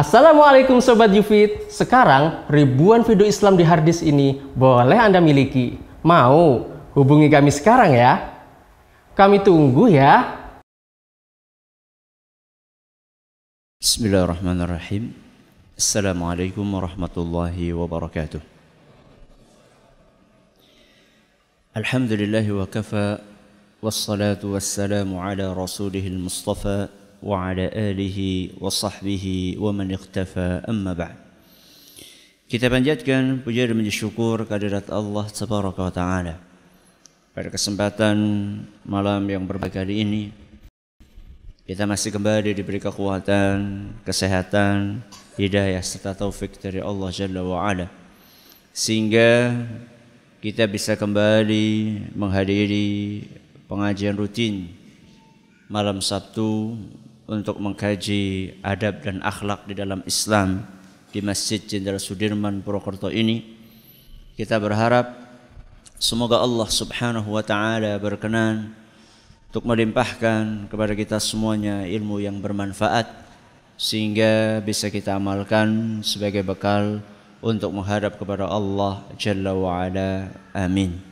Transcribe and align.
Assalamualaikum 0.00 0.80
Sobat 0.80 1.12
Yufit. 1.12 1.68
Sekarang 1.68 2.48
ribuan 2.48 3.04
video 3.04 3.28
Islam 3.28 3.60
di 3.60 3.68
harddisk 3.68 4.00
ini 4.00 4.40
boleh 4.56 4.96
Anda 4.96 5.20
miliki. 5.20 5.76
Mau? 6.00 6.72
Hubungi 6.96 7.28
kami 7.28 7.52
sekarang 7.52 7.92
ya. 7.92 8.32
Kami 9.12 9.44
tunggu 9.44 9.92
ya. 9.92 10.40
Bismillahirrahmanirrahim. 13.76 15.12
Assalamualaikum 15.76 16.64
warahmatullahi 16.64 17.76
wabarakatuh. 17.76 18.40
Alhamdulillahi 21.76 22.48
wa 22.56 22.64
kafa 22.64 23.20
Wassalatu 23.84 24.56
wassalamu 24.56 25.20
ala 25.20 25.52
rasulihil 25.52 26.16
mustafa 26.16 26.88
وعلى 27.25 27.65
آله 27.73 28.17
وصحبه 28.61 29.25
ومن 29.59 29.87
اختفى 29.91 30.61
أما 30.69 30.93
بعد 30.93 31.17
Kita 32.45 32.69
panjatkan 32.69 33.41
puja 33.41 33.65
dan 33.65 33.81
puji 33.81 33.89
syukur 33.89 34.45
kehadirat 34.45 34.93
Allah 34.93 35.25
Tabaraka 35.33 35.81
wa 35.81 35.89
Ta'ala 35.89 36.35
Pada 37.33 37.49
kesempatan 37.49 38.15
malam 38.85 39.25
yang 39.25 39.41
berbahagia 39.49 39.81
ini 39.89 40.29
Kita 41.65 41.89
masih 41.89 42.13
kembali 42.13 42.53
diberi 42.53 42.77
kekuatan, 42.77 43.89
kesehatan, 44.05 45.01
hidayah 45.41 45.81
serta 45.81 46.13
taufik 46.13 46.61
dari 46.61 46.85
Allah 46.85 47.09
Jalla 47.09 47.41
wa 47.41 47.65
Ala 47.65 47.89
Sehingga 48.69 49.49
kita 50.37 50.69
bisa 50.69 50.93
kembali 50.93 51.97
menghadiri 52.13 53.25
pengajian 53.65 54.13
rutin 54.13 54.69
malam 55.65 55.97
Sabtu 55.97 56.77
untuk 57.30 57.62
mengkaji 57.62 58.58
adab 58.58 59.06
dan 59.06 59.22
akhlak 59.22 59.62
di 59.70 59.78
dalam 59.78 60.02
Islam 60.02 60.66
di 61.14 61.22
Masjid 61.22 61.62
Jenderal 61.62 62.02
Sudirman 62.02 62.58
Purwokerto 62.58 63.06
ini. 63.06 63.46
Kita 64.34 64.58
berharap 64.58 65.14
semoga 65.94 66.42
Allah 66.42 66.66
Subhanahu 66.66 67.30
wa 67.30 67.44
taala 67.46 67.94
berkenan 68.02 68.74
untuk 69.46 69.62
melimpahkan 69.62 70.66
kepada 70.66 70.92
kita 70.98 71.22
semuanya 71.22 71.86
ilmu 71.86 72.18
yang 72.18 72.42
bermanfaat 72.42 73.06
sehingga 73.78 74.58
bisa 74.66 74.90
kita 74.90 75.14
amalkan 75.14 76.02
sebagai 76.02 76.42
bekal 76.42 76.98
untuk 77.38 77.70
menghadap 77.70 78.18
kepada 78.18 78.50
Allah 78.50 79.06
Jalla 79.14 79.54
wa 79.54 79.86
ala. 79.86 80.34
Amin. 80.50 81.09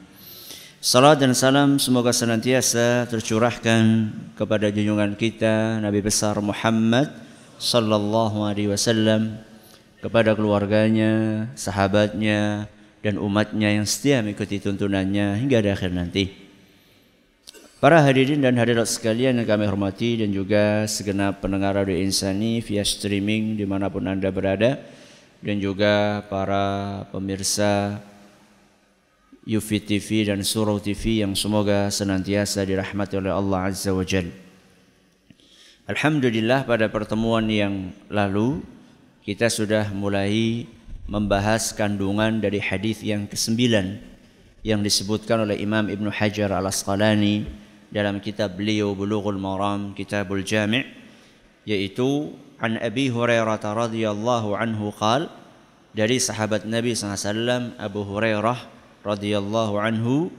Salam 0.79 1.19
dan 1.19 1.35
salam 1.35 1.75
semoga 1.83 2.15
senantiasa 2.15 3.11
tercurahkan 3.11 4.15
kepada 4.39 4.71
junjungan 4.71 5.19
kita 5.19 5.83
Nabi 5.83 5.99
besar 5.99 6.39
Muhammad 6.39 7.11
sallallahu 7.59 8.47
alaihi 8.47 8.71
wasallam 8.71 9.43
kepada 9.99 10.39
keluarganya, 10.39 11.51
sahabatnya 11.59 12.71
dan 13.03 13.19
umatnya 13.19 13.75
yang 13.75 13.91
setia 13.91 14.23
mengikuti 14.23 14.63
tuntunannya 14.63 15.43
hingga 15.43 15.67
di 15.67 15.71
akhir 15.75 15.91
nanti. 15.91 16.31
Para 17.83 17.99
hadirin 17.99 18.39
dan 18.39 18.55
hadirat 18.55 18.87
sekalian 18.87 19.43
yang 19.43 19.51
kami 19.51 19.67
hormati 19.67 20.23
dan 20.23 20.31
juga 20.31 20.87
segenap 20.87 21.43
pendengar 21.43 21.75
Radio 21.75 21.99
Insani 21.99 22.63
via 22.63 22.87
streaming 22.87 23.59
di 23.59 23.67
mana 23.67 23.91
pun 23.91 24.07
anda 24.07 24.31
berada 24.31 24.79
dan 25.43 25.59
juga 25.59 26.23
para 26.31 27.03
pemirsa 27.11 27.99
Yufi 29.49 29.81
TV 29.81 30.29
dan 30.29 30.45
Surau 30.45 30.77
TV 30.77 31.25
yang 31.25 31.33
semoga 31.33 31.89
senantiasa 31.89 32.69
dirahmati 32.69 33.17
oleh 33.17 33.33
Allah 33.33 33.73
Azza 33.73 33.97
wa 33.97 34.05
Jal. 34.05 34.29
Alhamdulillah 35.89 36.69
pada 36.69 36.93
pertemuan 36.93 37.49
yang 37.49 37.97
lalu 38.13 38.61
kita 39.25 39.49
sudah 39.49 39.89
mulai 39.97 40.69
membahas 41.09 41.73
kandungan 41.73 42.45
dari 42.45 42.61
hadis 42.61 43.01
yang 43.01 43.25
kesembilan 43.25 43.97
yang 44.69 44.85
disebutkan 44.85 45.49
oleh 45.49 45.57
Imam 45.57 45.89
Ibn 45.89 46.13
Hajar 46.13 46.53
Al-Asqalani 46.53 47.49
dalam 47.89 48.21
kitab 48.21 48.61
beliau 48.61 48.93
Bulughul 48.93 49.41
Maram 49.41 49.97
Kitabul 49.97 50.45
Jami' 50.45 50.85
yaitu 51.65 52.37
an 52.61 52.77
Abi 52.85 53.09
Hurairah 53.09 53.65
radhiyallahu 53.65 54.53
anhu 54.61 54.93
qal 54.93 55.33
dari 55.97 56.21
sahabat 56.21 56.69
Nabi 56.69 56.93
SAW 56.93 57.81
Abu 57.81 58.05
Hurairah 58.05 58.78
radhiyallahu 59.05 59.79
anhu 59.79 60.31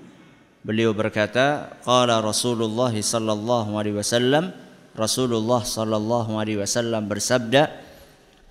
beliau 0.63 0.91
berkata 0.91 1.77
qala 1.83 2.19
Rasulullah 2.19 2.91
sallallahu 2.91 3.79
alaihi 3.79 3.97
wasallam 3.97 4.51
Rasulullah 4.97 5.63
sallallahu 5.63 6.35
alaihi 6.35 6.59
wasallam 6.59 7.07
bersabda 7.07 7.71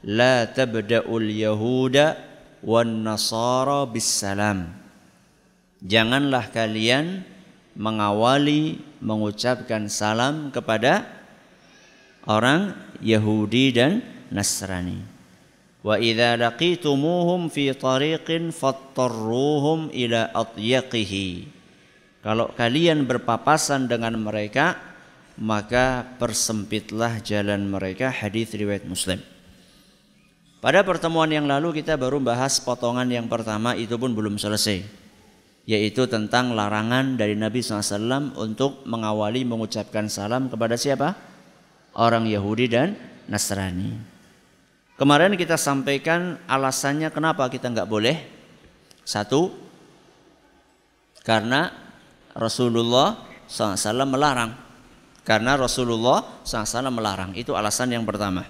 la 0.07 0.49
tabda'ul 0.49 1.29
yahuda 1.29 2.17
wan 2.65 3.05
nasara 3.05 3.85
bisalam 3.85 4.73
janganlah 5.85 6.49
kalian 6.51 7.23
mengawali 7.79 8.83
mengucapkan 8.99 9.87
salam 9.87 10.51
kepada 10.51 11.07
orang 12.27 12.75
Yahudi 12.99 13.71
dan 13.71 14.03
Nasrani 14.35 15.18
Wa 15.83 15.97
idza 15.97 16.35
laqitumuhum 16.35 17.51
fi 17.53 17.71
tariqin 17.71 18.51
fattarruhum 18.51 19.95
ila. 19.95 20.35
Kalau 22.19 22.47
kalian 22.53 23.07
berpapasan 23.07 23.87
dengan 23.87 24.19
mereka, 24.19 24.75
maka 25.39 26.03
persempitlah 26.19 27.23
jalan 27.23 27.71
mereka. 27.71 28.11
Hadis 28.11 28.51
riwayat 28.53 28.85
Muslim. 28.91 29.23
Pada 30.59 30.83
pertemuan 30.83 31.31
yang 31.31 31.47
lalu 31.47 31.79
kita 31.79 31.95
baru 31.95 32.19
bahas 32.19 32.59
potongan 32.59 33.07
yang 33.07 33.31
pertama 33.31 33.79
itu 33.79 33.95
pun 33.95 34.11
belum 34.11 34.43
selesai 34.43 34.99
yaitu 35.69 36.09
tentang 36.09 36.57
larangan 36.57 37.21
dari 37.21 37.37
Nabi 37.37 37.61
SAW 37.61 38.33
untuk 38.41 38.89
mengawali 38.89 39.45
mengucapkan 39.45 40.09
salam 40.09 40.49
kepada 40.49 40.81
siapa? 40.81 41.13
Orang 41.93 42.25
Yahudi 42.25 42.73
dan 42.73 42.97
Nasrani. 43.29 44.18
Kemarin 44.99 45.39
kita 45.39 45.55
sampaikan 45.55 46.43
alasannya 46.51 47.15
kenapa 47.15 47.47
kita 47.47 47.71
nggak 47.71 47.87
boleh. 47.87 48.19
Satu, 49.07 49.55
karena 51.23 51.71
Rasulullah 52.35 53.23
SAW 53.47 54.05
melarang. 54.11 54.59
Karena 55.23 55.55
Rasulullah 55.55 56.43
SAW 56.43 56.91
melarang. 56.91 57.31
Itu 57.39 57.55
alasan 57.55 57.95
yang 57.95 58.03
pertama. 58.03 58.43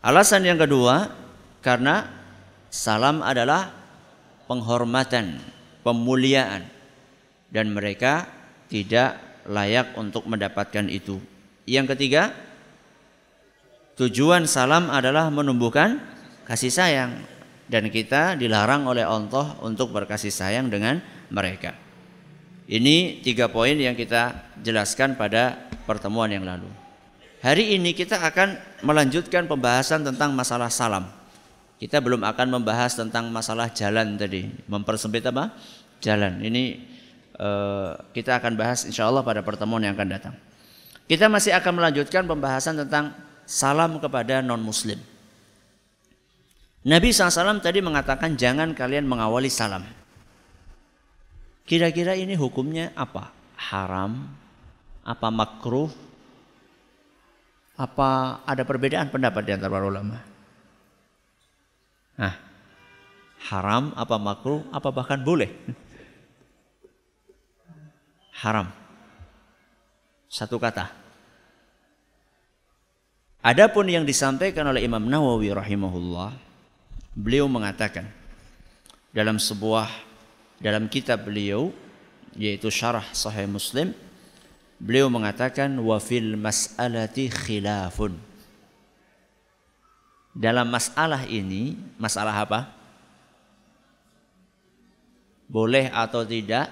Alasan 0.00 0.48
yang 0.48 0.56
kedua, 0.56 1.12
karena 1.60 2.08
salam 2.72 3.20
adalah 3.20 3.70
penghormatan, 4.48 5.36
pemuliaan. 5.84 6.64
Dan 7.52 7.76
mereka 7.76 8.24
tidak 8.72 9.20
layak 9.44 9.92
untuk 10.00 10.24
mendapatkan 10.24 10.88
itu. 10.88 11.20
Yang 11.68 11.92
ketiga, 11.92 12.32
Tujuan 13.92 14.48
salam 14.48 14.88
adalah 14.88 15.28
menumbuhkan 15.28 16.00
kasih 16.48 16.72
sayang 16.72 17.12
dan 17.68 17.92
kita 17.92 18.40
dilarang 18.40 18.88
oleh 18.88 19.04
Allah 19.04 19.52
untuk 19.60 19.92
berkasih 19.92 20.32
sayang 20.32 20.72
dengan 20.72 21.04
mereka. 21.28 21.76
Ini 22.64 23.20
tiga 23.20 23.52
poin 23.52 23.76
yang 23.76 23.92
kita 23.92 24.48
jelaskan 24.64 25.12
pada 25.12 25.68
pertemuan 25.84 26.32
yang 26.32 26.40
lalu. 26.40 26.72
Hari 27.44 27.76
ini 27.76 27.92
kita 27.92 28.16
akan 28.16 28.56
melanjutkan 28.80 29.44
pembahasan 29.44 30.08
tentang 30.08 30.32
masalah 30.32 30.72
salam. 30.72 31.04
Kita 31.76 32.00
belum 32.00 32.24
akan 32.24 32.48
membahas 32.48 32.96
tentang 32.96 33.28
masalah 33.28 33.68
jalan 33.74 34.16
tadi, 34.16 34.48
mempersempit 34.72 35.26
apa? 35.28 35.52
Jalan. 36.00 36.40
Ini 36.40 36.62
uh, 37.36 37.98
kita 38.14 38.40
akan 38.40 38.56
bahas 38.56 38.86
insya 38.88 39.04
Allah 39.04 39.20
pada 39.20 39.44
pertemuan 39.44 39.84
yang 39.84 39.92
akan 39.98 40.08
datang. 40.08 40.34
Kita 41.10 41.28
masih 41.28 41.52
akan 41.52 41.82
melanjutkan 41.82 42.24
pembahasan 42.24 42.78
tentang 42.86 43.12
salam 43.46 43.98
kepada 43.98 44.40
non-muslim. 44.40 44.98
Nabi 46.82 47.14
SAW 47.14 47.62
tadi 47.62 47.78
mengatakan 47.78 48.34
jangan 48.34 48.74
kalian 48.74 49.06
mengawali 49.06 49.46
salam. 49.46 49.86
Kira-kira 51.62 52.18
ini 52.18 52.34
hukumnya 52.34 52.90
apa? 52.98 53.30
Haram? 53.54 54.26
Apa 55.06 55.30
makruh? 55.30 55.90
Apa 57.78 58.42
ada 58.42 58.62
perbedaan 58.66 59.14
pendapat 59.14 59.42
di 59.46 59.52
antara 59.54 59.70
para 59.70 59.86
ulama? 59.86 60.18
Nah, 62.18 62.34
haram, 63.48 63.94
apa 63.94 64.16
makruh, 64.18 64.66
apa 64.74 64.88
bahkan 64.90 65.22
boleh? 65.22 65.50
Haram. 68.42 68.68
Satu 70.26 70.58
kata. 70.58 71.01
Adapun 73.42 73.90
yang 73.90 74.06
disampaikan 74.06 74.70
oleh 74.70 74.86
Imam 74.86 75.02
Nawawi 75.02 75.50
rahimahullah, 75.50 76.30
beliau 77.18 77.50
mengatakan 77.50 78.06
dalam 79.10 79.42
sebuah 79.42 79.90
dalam 80.62 80.86
kitab 80.86 81.26
beliau 81.26 81.74
yaitu 82.38 82.70
Syarah 82.70 83.02
Sahih 83.10 83.50
Muslim, 83.50 83.98
beliau 84.78 85.10
mengatakan 85.10 85.74
wa 85.82 85.98
fil 85.98 86.38
mas'alati 86.38 87.34
khilafun. 87.34 88.14
dalam 90.38 90.70
masalah 90.70 91.26
ini, 91.26 91.74
masalah 91.98 92.46
apa? 92.46 92.70
Boleh 95.50 95.90
atau 95.90 96.22
tidak 96.22 96.70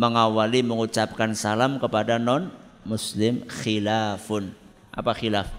mengawali 0.00 0.64
mengucapkan 0.64 1.36
salam 1.36 1.76
kepada 1.76 2.16
non 2.16 2.48
muslim 2.88 3.44
khilafun. 3.44 4.65
Apa 4.96 5.12
khilaf? 5.12 5.52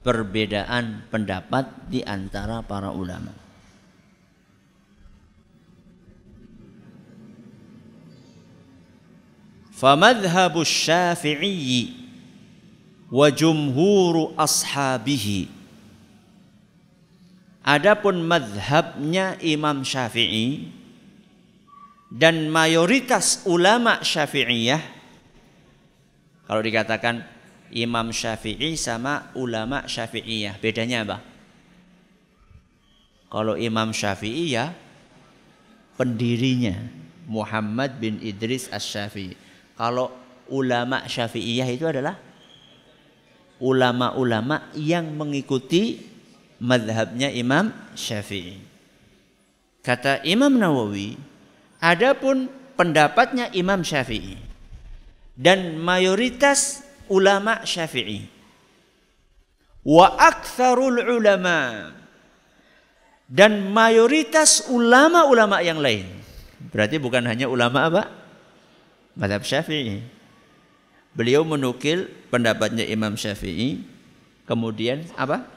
Perbedaan 0.00 1.04
pendapat 1.12 1.68
di 1.92 2.00
antara 2.00 2.64
para 2.64 2.88
ulama. 2.88 3.36
Syafi'i 10.64 11.92
wa 13.12 13.28
jumhuru 13.28 14.32
ashabihi 14.40 15.52
Adapun 17.66 18.22
madhabnya 18.22 19.36
Imam 19.42 19.82
Syafi'i 19.82 20.70
dan 22.14 22.46
mayoritas 22.46 23.42
ulama 23.42 23.98
Syafi'iyah 24.06 24.78
kalau 26.46 26.62
dikatakan 26.62 27.26
Imam 27.74 28.14
Syafi'i 28.14 28.78
sama 28.78 29.30
ulama 29.34 29.86
Syafi'iyah 29.86 30.58
bedanya 30.62 31.02
apa? 31.02 31.18
Kalau 33.26 33.58
Imam 33.58 33.90
Syafi'i 33.90 34.54
ya 34.54 34.70
pendirinya 35.98 36.78
Muhammad 37.26 37.98
bin 37.98 38.22
Idris 38.22 38.70
As-Syafi'i. 38.70 39.34
Kalau 39.74 40.14
ulama 40.46 41.04
Syafi'iyah 41.10 41.68
itu 41.68 41.84
adalah 41.90 42.14
ulama-ulama 43.58 44.70
yang 44.78 45.10
mengikuti 45.16 46.06
madhabnya 46.62 47.32
Imam 47.34 47.74
Syafi'i. 47.98 48.62
Kata 49.82 50.22
Imam 50.22 50.54
Nawawi, 50.54 51.18
adapun 51.82 52.50
pendapatnya 52.78 53.50
Imam 53.54 53.82
Syafi'i 53.82 54.38
dan 55.36 55.76
mayoritas 55.82 56.85
ulama 57.08 57.62
Syafi'i. 57.62 58.26
Wa 59.86 60.18
aktsarul 60.18 60.98
ulama 60.98 61.90
dan 63.30 63.70
mayoritas 63.70 64.66
ulama-ulama 64.70 65.62
yang 65.62 65.78
lain. 65.82 66.06
Berarti 66.70 66.98
bukan 66.98 67.26
hanya 67.26 67.46
ulama 67.46 67.86
apa? 67.86 68.02
Madhab 69.14 69.46
Syafi'i. 69.46 70.02
Beliau 71.16 71.46
menukil 71.46 72.10
pendapatnya 72.28 72.84
Imam 72.84 73.16
Syafi'i. 73.16 73.82
Kemudian 74.46 75.06
apa? 75.18 75.48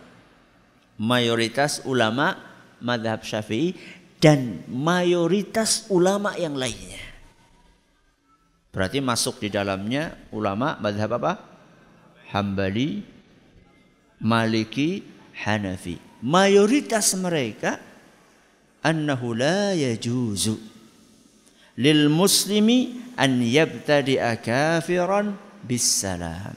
Mayoritas 0.98 1.86
ulama 1.86 2.40
madhab 2.81 3.22
Syafi'i 3.22 3.75
dan 4.19 4.63
mayoritas 4.68 5.88
ulama 5.92 6.36
yang 6.36 6.56
lainnya. 6.56 7.08
Berarti 8.69 9.01
masuk 9.01 9.42
di 9.42 9.50
dalamnya 9.50 10.13
ulama 10.30 10.77
madhab 10.77 11.18
apa? 11.18 11.33
Hambali, 12.30 13.01
Maliki, 14.21 15.01
Hanafi. 15.33 15.98
Mayoritas 16.21 17.18
mereka 17.18 17.81
annahu 18.86 19.33
la 19.33 19.74
yajuzu 19.74 20.60
lil 21.80 22.12
muslimi 22.12 23.00
an 23.16 23.39
yabtadi'a 23.39 24.38
kafiran 24.38 25.33
bisalam. 25.66 26.54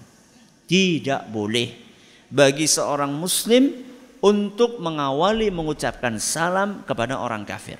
Tidak 0.69 1.31
boleh 1.31 1.69
bagi 2.29 2.69
seorang 2.69 3.12
muslim 3.12 3.70
untuk 4.23 4.79
mengawali 4.81 5.49
mengucapkan 5.49 6.17
salam 6.20 6.82
kepada 6.85 7.19
orang 7.19 7.47
kafir. 7.47 7.79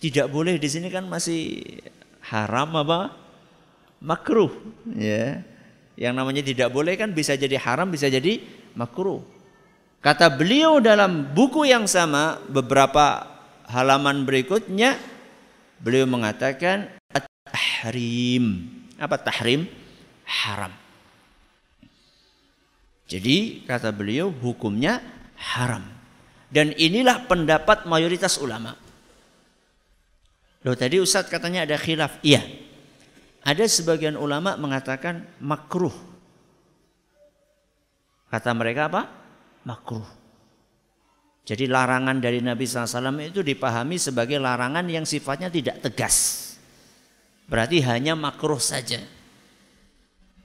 Tidak 0.00 0.28
boleh 0.28 0.60
di 0.60 0.68
sini 0.68 0.92
kan 0.92 1.08
masih 1.08 1.64
haram 2.24 2.70
apa? 2.80 3.12
Makruh, 4.00 4.52
ya. 4.96 5.44
Yang 5.94 6.14
namanya 6.16 6.42
tidak 6.42 6.68
boleh 6.74 6.98
kan 6.98 7.14
bisa 7.14 7.38
jadi 7.38 7.54
haram, 7.60 7.88
bisa 7.92 8.10
jadi 8.10 8.42
makruh. 8.74 9.22
Kata 10.04 10.28
beliau 10.28 10.82
dalam 10.82 11.32
buku 11.32 11.64
yang 11.64 11.88
sama 11.88 12.36
beberapa 12.50 13.24
halaman 13.70 14.28
berikutnya 14.28 15.00
beliau 15.80 16.04
mengatakan 16.04 16.92
tahrim. 17.48 18.68
Apa 19.00 19.16
tahrim? 19.16 19.64
Haram. 20.24 20.72
Jadi 23.08 23.64
kata 23.64 23.94
beliau 23.94 24.28
hukumnya 24.28 25.00
haram. 25.38 25.84
Dan 26.52 26.76
inilah 26.76 27.24
pendapat 27.24 27.88
mayoritas 27.88 28.36
ulama. 28.38 28.83
Loh 30.64 30.72
tadi 30.72 30.96
Ustadz 30.96 31.28
katanya 31.28 31.68
ada 31.68 31.76
khilaf. 31.76 32.16
Iya. 32.24 32.40
Ada 33.44 33.68
sebagian 33.68 34.16
ulama 34.16 34.56
mengatakan 34.56 35.28
makruh. 35.36 35.92
Kata 38.32 38.50
mereka 38.56 38.88
apa? 38.88 39.02
Makruh. 39.68 40.08
Jadi 41.44 41.68
larangan 41.68 42.16
dari 42.24 42.40
Nabi 42.40 42.64
SAW 42.64 43.20
itu 43.20 43.44
dipahami 43.44 44.00
sebagai 44.00 44.40
larangan 44.40 44.88
yang 44.88 45.04
sifatnya 45.04 45.52
tidak 45.52 45.84
tegas. 45.84 46.56
Berarti 47.44 47.84
hanya 47.84 48.16
makruh 48.16 48.56
saja. 48.56 49.04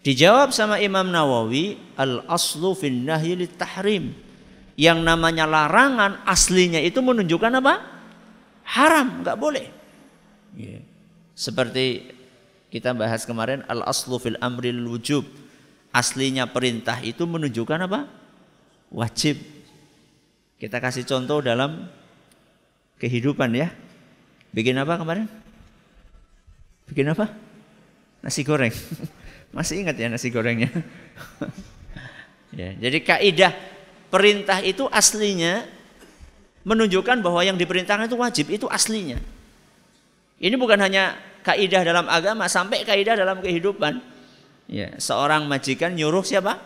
Dijawab 0.03 0.51
sama 0.51 0.83
Imam 0.83 1.07
Nawawi, 1.07 1.79
al 1.95 2.27
aslu 2.27 2.75
fin 2.75 3.07
nahyi 3.07 3.47
tahrim. 3.47 4.11
Yang 4.75 4.99
namanya 4.99 5.47
larangan 5.47 6.19
aslinya 6.27 6.83
itu 6.83 6.99
menunjukkan 6.99 7.63
apa? 7.63 7.73
Haram, 8.67 9.23
nggak 9.23 9.39
boleh. 9.39 9.78
Yeah. 10.57 10.81
Seperti 11.37 12.13
kita 12.69 12.93
bahas 12.93 13.25
kemarin 13.25 13.65
al 13.65 13.81
aslu 13.85 14.21
fil 14.21 14.37
amril 14.39 14.85
wujub. 14.85 15.25
Aslinya 15.89 16.45
perintah 16.45 17.01
itu 17.01 17.25
menunjukkan 17.25 17.89
apa? 17.89 18.05
Wajib. 18.93 19.41
Kita 20.61 20.77
kasih 20.77 21.07
contoh 21.07 21.41
dalam 21.41 21.89
kehidupan 23.01 23.49
ya. 23.57 23.73
Bikin 24.53 24.77
apa 24.77 25.01
kemarin? 25.01 25.25
Bikin 26.89 27.09
apa? 27.09 27.31
Nasi 28.21 28.45
goreng. 28.45 28.73
Masih 29.55 29.81
ingat 29.81 29.97
ya 29.97 30.11
nasi 30.13 30.29
gorengnya? 30.29 30.69
ya, 32.59 32.69
jadi 32.77 32.97
kaidah 33.01 33.53
perintah 34.13 34.61
itu 34.61 34.85
aslinya 34.93 35.65
menunjukkan 36.61 37.25
bahwa 37.25 37.41
yang 37.41 37.57
diperintahkan 37.57 38.05
itu 38.05 38.17
wajib, 38.19 38.45
itu 38.53 38.69
aslinya. 38.69 39.17
Ini 40.39 40.55
bukan 40.55 40.79
hanya 40.79 41.19
kaidah 41.43 41.83
dalam 41.83 42.07
agama, 42.07 42.47
sampai 42.47 42.87
kaidah 42.87 43.19
dalam 43.19 43.43
kehidupan. 43.43 43.99
Ya, 44.71 44.95
seorang 44.95 45.45
majikan 45.45 45.93
nyuruh 45.93 46.23
siapa? 46.23 46.57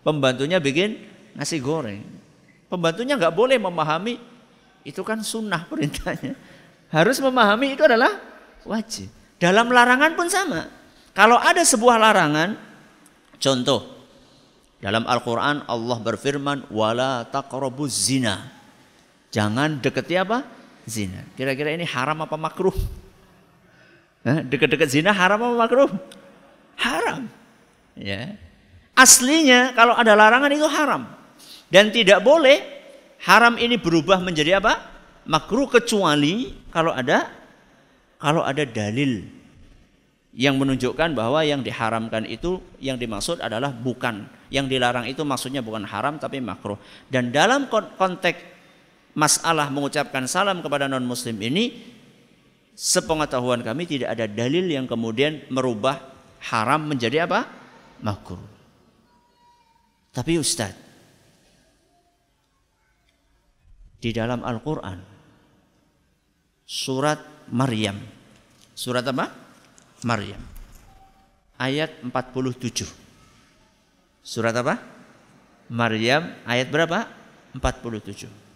Pembantunya 0.00 0.56
bikin 0.56 0.96
nasi 1.36 1.60
goreng. 1.60 2.00
Pembantunya 2.72 3.16
nggak 3.16 3.34
boleh 3.36 3.60
memahami 3.60 4.16
itu 4.88 5.04
kan 5.04 5.20
sunnah 5.20 5.68
perintahnya. 5.68 6.32
Harus 6.88 7.20
memahami 7.20 7.76
itu 7.76 7.84
adalah 7.84 8.16
wajib. 8.64 9.12
Dalam 9.36 9.68
larangan 9.68 10.16
pun 10.16 10.26
sama. 10.32 10.66
Kalau 11.12 11.36
ada 11.36 11.60
sebuah 11.60 12.00
larangan, 12.00 12.56
contoh 13.36 13.98
dalam 14.78 15.04
Al-Quran 15.04 15.66
Allah 15.66 15.98
berfirman, 15.98 16.70
wala 16.70 17.26
taqrabuz 17.26 17.90
zina. 17.90 18.46
Jangan 19.34 19.82
deketi 19.82 20.14
apa? 20.16 20.46
Zina. 20.88 21.22
Kira-kira 21.36 21.70
ini 21.76 21.84
haram 21.84 22.24
apa 22.24 22.34
makruh? 22.34 22.74
Dekat-dekat 24.24 24.88
zina 24.90 25.14
haram 25.14 25.38
apa 25.38 25.54
makruh? 25.54 25.90
Haram. 26.80 27.28
Ya. 27.94 28.34
Aslinya 28.98 29.76
kalau 29.78 29.94
ada 29.94 30.16
larangan 30.18 30.50
itu 30.50 30.66
haram. 30.66 31.06
Dan 31.68 31.92
tidak 31.92 32.24
boleh 32.24 32.64
haram 33.22 33.60
ini 33.60 33.76
berubah 33.78 34.18
menjadi 34.18 34.58
apa? 34.58 34.80
Makruh 35.28 35.68
kecuali 35.68 36.56
kalau 36.72 36.90
ada 36.96 37.28
kalau 38.18 38.42
ada 38.42 38.64
dalil 38.64 39.22
yang 40.34 40.56
menunjukkan 40.56 41.12
bahwa 41.16 41.40
yang 41.44 41.64
diharamkan 41.64 42.28
itu 42.28 42.60
yang 42.78 43.00
dimaksud 43.00 43.40
adalah 43.40 43.72
bukan 43.72 44.28
yang 44.52 44.68
dilarang 44.68 45.08
itu 45.08 45.24
maksudnya 45.24 45.64
bukan 45.64 45.82
haram 45.82 46.20
tapi 46.20 46.38
makruh 46.38 46.76
dan 47.08 47.32
dalam 47.32 47.66
konteks 47.70 48.57
masalah 49.18 49.66
mengucapkan 49.74 50.30
salam 50.30 50.62
kepada 50.62 50.86
non 50.86 51.02
muslim 51.02 51.34
ini 51.42 51.74
sepengetahuan 52.78 53.66
kami 53.66 53.90
tidak 53.90 54.14
ada 54.14 54.30
dalil 54.30 54.70
yang 54.70 54.86
kemudian 54.86 55.42
merubah 55.50 55.98
haram 56.46 56.86
menjadi 56.86 57.26
apa? 57.26 57.50
makruh. 57.98 58.38
Tapi 60.14 60.38
Ustaz, 60.38 60.70
di 63.98 64.14
dalam 64.14 64.46
Al-Qur'an 64.46 65.02
surat 66.62 67.50
Maryam. 67.50 67.98
Surat 68.78 69.02
apa? 69.02 69.34
Maryam. 70.06 70.38
Ayat 71.58 71.98
47. 72.06 72.86
Surat 74.22 74.54
apa? 74.54 74.78
Maryam 75.66 76.30
ayat 76.46 76.70
berapa? 76.70 77.10
47. 77.58 78.47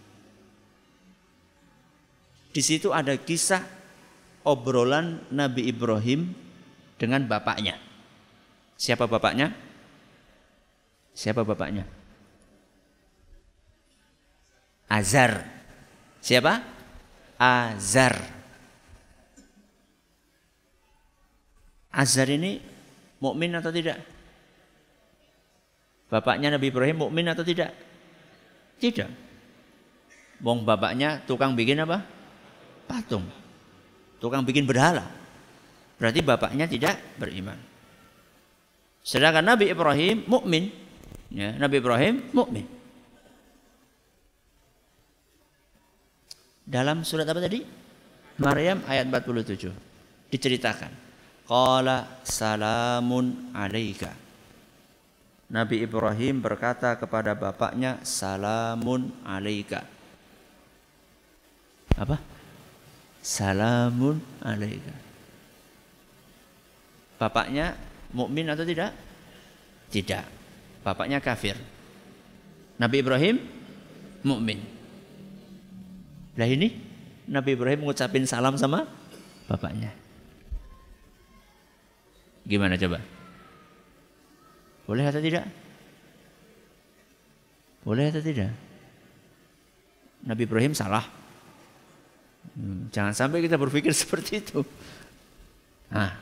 Di 2.53 2.61
situ 2.61 2.93
ada 2.93 3.17
kisah 3.17 3.65
obrolan 4.45 5.25
Nabi 5.33 5.73
Ibrahim 5.73 6.37
dengan 7.01 7.25
bapaknya. 7.25 7.81
Siapa 8.77 9.09
bapaknya? 9.09 9.49
Siapa 11.17 11.41
bapaknya? 11.41 11.89
Azar. 14.85 15.41
Siapa? 16.21 16.61
Azar. 17.41 18.15
Azar 21.89 22.27
ini 22.29 22.61
mukmin 23.17 23.53
atau 23.57 23.73
tidak? 23.73 23.97
Bapaknya 26.13 26.53
Nabi 26.53 26.69
Ibrahim 26.69 27.09
mukmin 27.09 27.25
atau 27.25 27.41
tidak? 27.41 27.73
Tidak. 28.77 29.09
Wong 30.45 30.61
bapaknya 30.61 31.25
tukang 31.25 31.57
bikin 31.57 31.81
apa? 31.81 32.12
Patung. 32.85 33.25
Tukang 34.23 34.47
bikin 34.47 34.63
berhala. 34.63 35.03
Berarti 35.99 36.19
bapaknya 36.23 36.65
tidak 36.67 36.99
beriman. 37.19 37.59
Sedangkan 39.03 39.43
Nabi 39.43 39.71
Ibrahim 39.71 40.23
mukmin. 40.27 40.71
Ya, 41.27 41.51
Nabi 41.59 41.83
Ibrahim 41.83 42.23
mukmin. 42.31 42.65
Dalam 46.63 47.03
surat 47.03 47.27
apa 47.27 47.43
tadi? 47.43 47.59
Maryam 48.39 48.79
ayat 48.87 49.05
47 49.11 49.69
diceritakan. 50.31 50.91
Qala 51.43 52.23
salamun 52.23 53.51
alaika. 53.51 54.15
Nabi 55.53 55.85
Ibrahim 55.85 56.41
berkata 56.41 56.97
kepada 56.97 57.35
bapaknya 57.37 58.01
salamun 58.01 59.11
alaika. 59.21 59.85
Apa? 61.93 62.32
Salamun 63.23 64.19
alaika. 64.43 64.91
Bapaknya 67.15 67.79
mukmin 68.11 68.51
atau 68.51 68.67
tidak? 68.67 68.91
Tidak. 69.87 70.27
Bapaknya 70.83 71.23
kafir. 71.23 71.55
Nabi 72.75 72.99
Ibrahim 72.99 73.39
mukmin. 74.27 74.59
Nah 76.35 76.47
ini 76.51 76.75
Nabi 77.31 77.55
Ibrahim 77.55 77.87
mengucapin 77.87 78.27
salam 78.27 78.59
sama 78.59 78.83
bapaknya. 79.47 79.95
Gimana 82.43 82.75
coba? 82.75 82.99
Boleh 84.83 85.07
atau 85.07 85.23
tidak? 85.23 85.47
Boleh 87.87 88.11
atau 88.11 88.19
tidak? 88.19 88.51
Nabi 90.27 90.43
Ibrahim 90.43 90.75
salah. 90.75 91.22
Hmm, 92.53 92.89
jangan 92.93 93.13
sampai 93.17 93.41
kita 93.41 93.57
berpikir 93.57 93.89
seperti 94.01 94.41
itu. 94.41 94.61
Nah, 95.93 96.13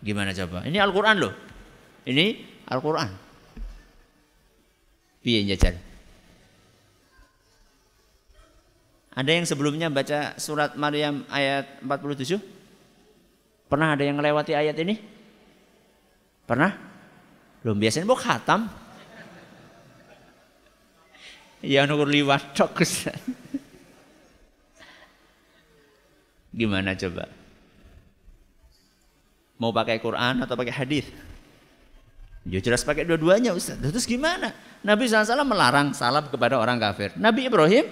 gimana 0.00 0.32
coba? 0.36 0.64
Ini 0.64 0.78
Al-Quran 0.80 1.16
loh. 1.20 1.34
Ini 2.04 2.26
Al-Quran. 2.68 3.10
Piye 5.20 5.44
jajan? 5.52 5.76
Ada 9.10 9.30
yang 9.36 9.44
sebelumnya 9.44 9.92
baca 9.92 10.38
surat 10.40 10.78
Maryam 10.80 11.28
ayat 11.28 11.82
47? 11.84 12.40
Pernah 13.68 13.92
ada 13.92 14.02
yang 14.06 14.16
melewati 14.16 14.56
ayat 14.56 14.76
ini? 14.80 14.96
Pernah? 16.48 16.72
Belum 17.60 17.76
biasanya 17.76 18.08
mau 18.08 18.16
khatam. 18.16 18.70
Ya 21.60 21.84
nukur 21.84 22.08
liwat 22.08 22.56
tok 22.56 22.72
Gimana 26.50 26.98
coba? 26.98 27.30
Mau 29.60 29.70
pakai 29.70 30.00
Quran 30.00 30.40
atau 30.42 30.56
pakai 30.56 30.74
hadis? 30.74 31.06
Ya 32.48 32.58
jelas 32.64 32.80
pakai 32.80 33.04
dua-duanya 33.04 33.52
Ustaz. 33.52 33.76
Terus 33.76 34.08
gimana? 34.08 34.56
Nabi 34.80 35.04
SAW 35.04 35.44
melarang 35.44 35.92
salam 35.92 36.24
kepada 36.32 36.56
orang 36.56 36.80
kafir. 36.80 37.12
Nabi 37.20 37.46
Ibrahim 37.52 37.84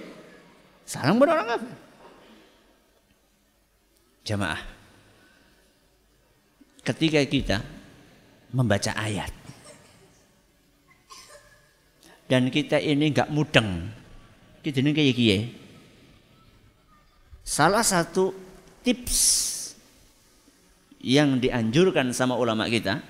salam 0.89 1.21
kepada 1.21 1.33
orang 1.37 1.49
kafir. 1.53 1.75
Jamaah. 4.25 4.61
Ketika 6.81 7.21
kita 7.29 7.61
membaca 8.49 8.97
ayat 8.97 9.29
dan 12.33 12.49
kita 12.49 12.81
ini 12.81 13.13
nggak 13.13 13.29
mudeng, 13.29 13.93
kita 14.65 14.81
ini 14.81 14.97
kayak 14.97 15.13
gini. 15.13 15.39
Salah 17.45 17.85
satu 17.85 18.48
tips 18.89 19.21
yang 21.05 21.37
dianjurkan 21.37 22.17
sama 22.17 22.41
ulama 22.41 22.65
kita, 22.73 23.05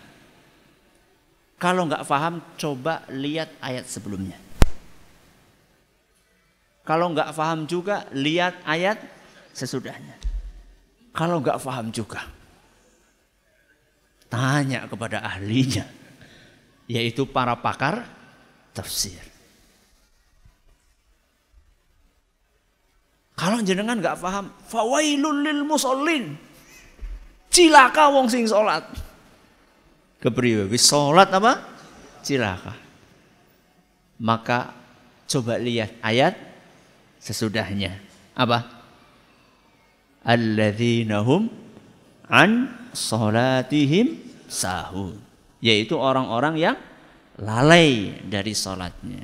kalau 1.55 1.87
nggak 1.87 2.03
paham 2.03 2.43
coba 2.59 3.07
lihat 3.15 3.55
ayat 3.63 3.87
sebelumnya. 3.87 4.35
Kalau 6.83 7.15
nggak 7.15 7.31
paham 7.31 7.71
juga 7.71 8.11
lihat 8.11 8.59
ayat 8.67 8.99
sesudahnya. 9.55 10.19
Kalau 11.15 11.39
nggak 11.39 11.63
paham 11.63 11.95
juga 11.95 12.27
tanya 14.27 14.91
kepada 14.91 15.23
ahlinya, 15.23 15.87
yaitu 16.91 17.23
para 17.23 17.55
pakar 17.55 18.03
tafsir. 18.75 19.38
Kalau 23.39 23.63
jenengan 23.63 24.03
nggak 24.03 24.19
paham, 24.19 24.51
fawailul 24.67 25.47
lil 25.47 25.63
musallin. 25.63 26.35
Cilaka 27.55 28.11
wong 28.11 28.27
sing 28.27 28.51
salat. 28.51 28.83
Kepriwe 30.19 30.67
wis 30.67 30.83
salat 30.83 31.31
apa? 31.31 31.63
Cilaka. 32.27 32.75
Maka 34.19 34.75
coba 35.31 35.55
lihat 35.63 35.95
ayat 36.03 36.35
sesudahnya. 37.23 38.03
Apa? 38.35 38.67
Alladzina 40.27 41.23
hum 41.23 41.47
an 42.27 42.75
salatihim 42.91 44.19
sahun. 44.51 45.15
Yaitu 45.63 45.95
orang-orang 45.95 46.59
yang 46.59 46.77
lalai 47.39 48.19
dari 48.27 48.51
salatnya. 48.51 49.23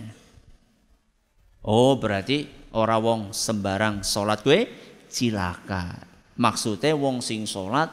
Oh, 1.66 1.98
berarti 1.98 2.63
ora 2.74 2.98
wong 2.98 3.30
sembarang 3.30 4.02
salat 4.02 4.42
gue 4.42 4.66
cilaka. 5.06 5.94
Maksudnya 6.34 6.98
wong 6.98 7.22
sing 7.22 7.46
salat 7.46 7.86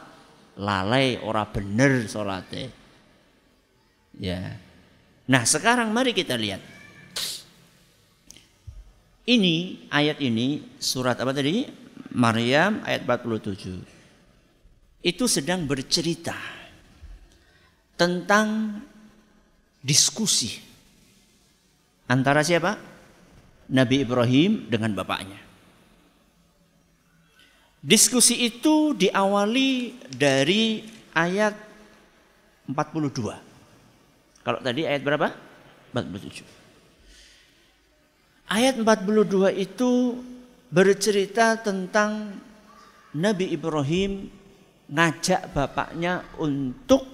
lalai 0.58 1.22
ora 1.22 1.46
bener 1.46 2.10
salate. 2.10 2.74
Ya. 4.18 4.58
Nah, 5.30 5.46
sekarang 5.46 5.94
mari 5.94 6.12
kita 6.12 6.36
lihat. 6.36 6.60
Ini 9.22 9.86
ayat 9.86 10.18
ini 10.18 10.74
surat 10.82 11.14
apa 11.22 11.30
tadi? 11.30 11.62
Maryam 12.12 12.82
ayat 12.82 13.06
47. 13.06 15.06
Itu 15.06 15.30
sedang 15.30 15.64
bercerita 15.64 16.34
tentang 17.94 18.82
diskusi 19.78 20.58
antara 22.10 22.42
siapa? 22.42 22.91
Nabi 23.72 24.04
Ibrahim 24.04 24.68
dengan 24.68 24.92
bapaknya. 24.92 25.40
Diskusi 27.80 28.46
itu 28.46 28.92
diawali 28.94 29.96
dari 30.12 30.84
ayat 31.16 31.56
42. 32.68 34.44
Kalau 34.44 34.60
tadi 34.62 34.86
ayat 34.86 35.02
berapa? 35.02 35.32
47. 35.90 36.44
Ayat 38.52 38.76
42 38.76 39.50
itu 39.56 40.20
bercerita 40.68 41.56
tentang 41.56 42.36
Nabi 43.16 43.56
Ibrahim 43.56 44.28
ngajak 44.92 45.56
bapaknya 45.56 46.22
untuk 46.36 47.08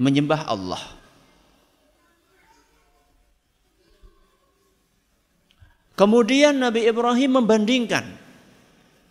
menyembah 0.00 0.48
Allah. 0.48 0.99
Kemudian 6.00 6.56
Nabi 6.56 6.88
Ibrahim 6.88 7.44
membandingkan 7.44 8.08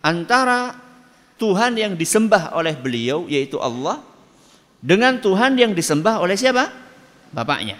antara 0.02 0.74
Tuhan 1.38 1.78
yang 1.78 1.94
disembah 1.94 2.50
oleh 2.58 2.74
beliau 2.74 3.30
yaitu 3.30 3.62
Allah 3.62 4.02
dengan 4.82 5.22
Tuhan 5.22 5.54
yang 5.54 5.70
disembah 5.70 6.18
oleh 6.18 6.34
siapa? 6.34 6.66
Bapaknya. 7.30 7.78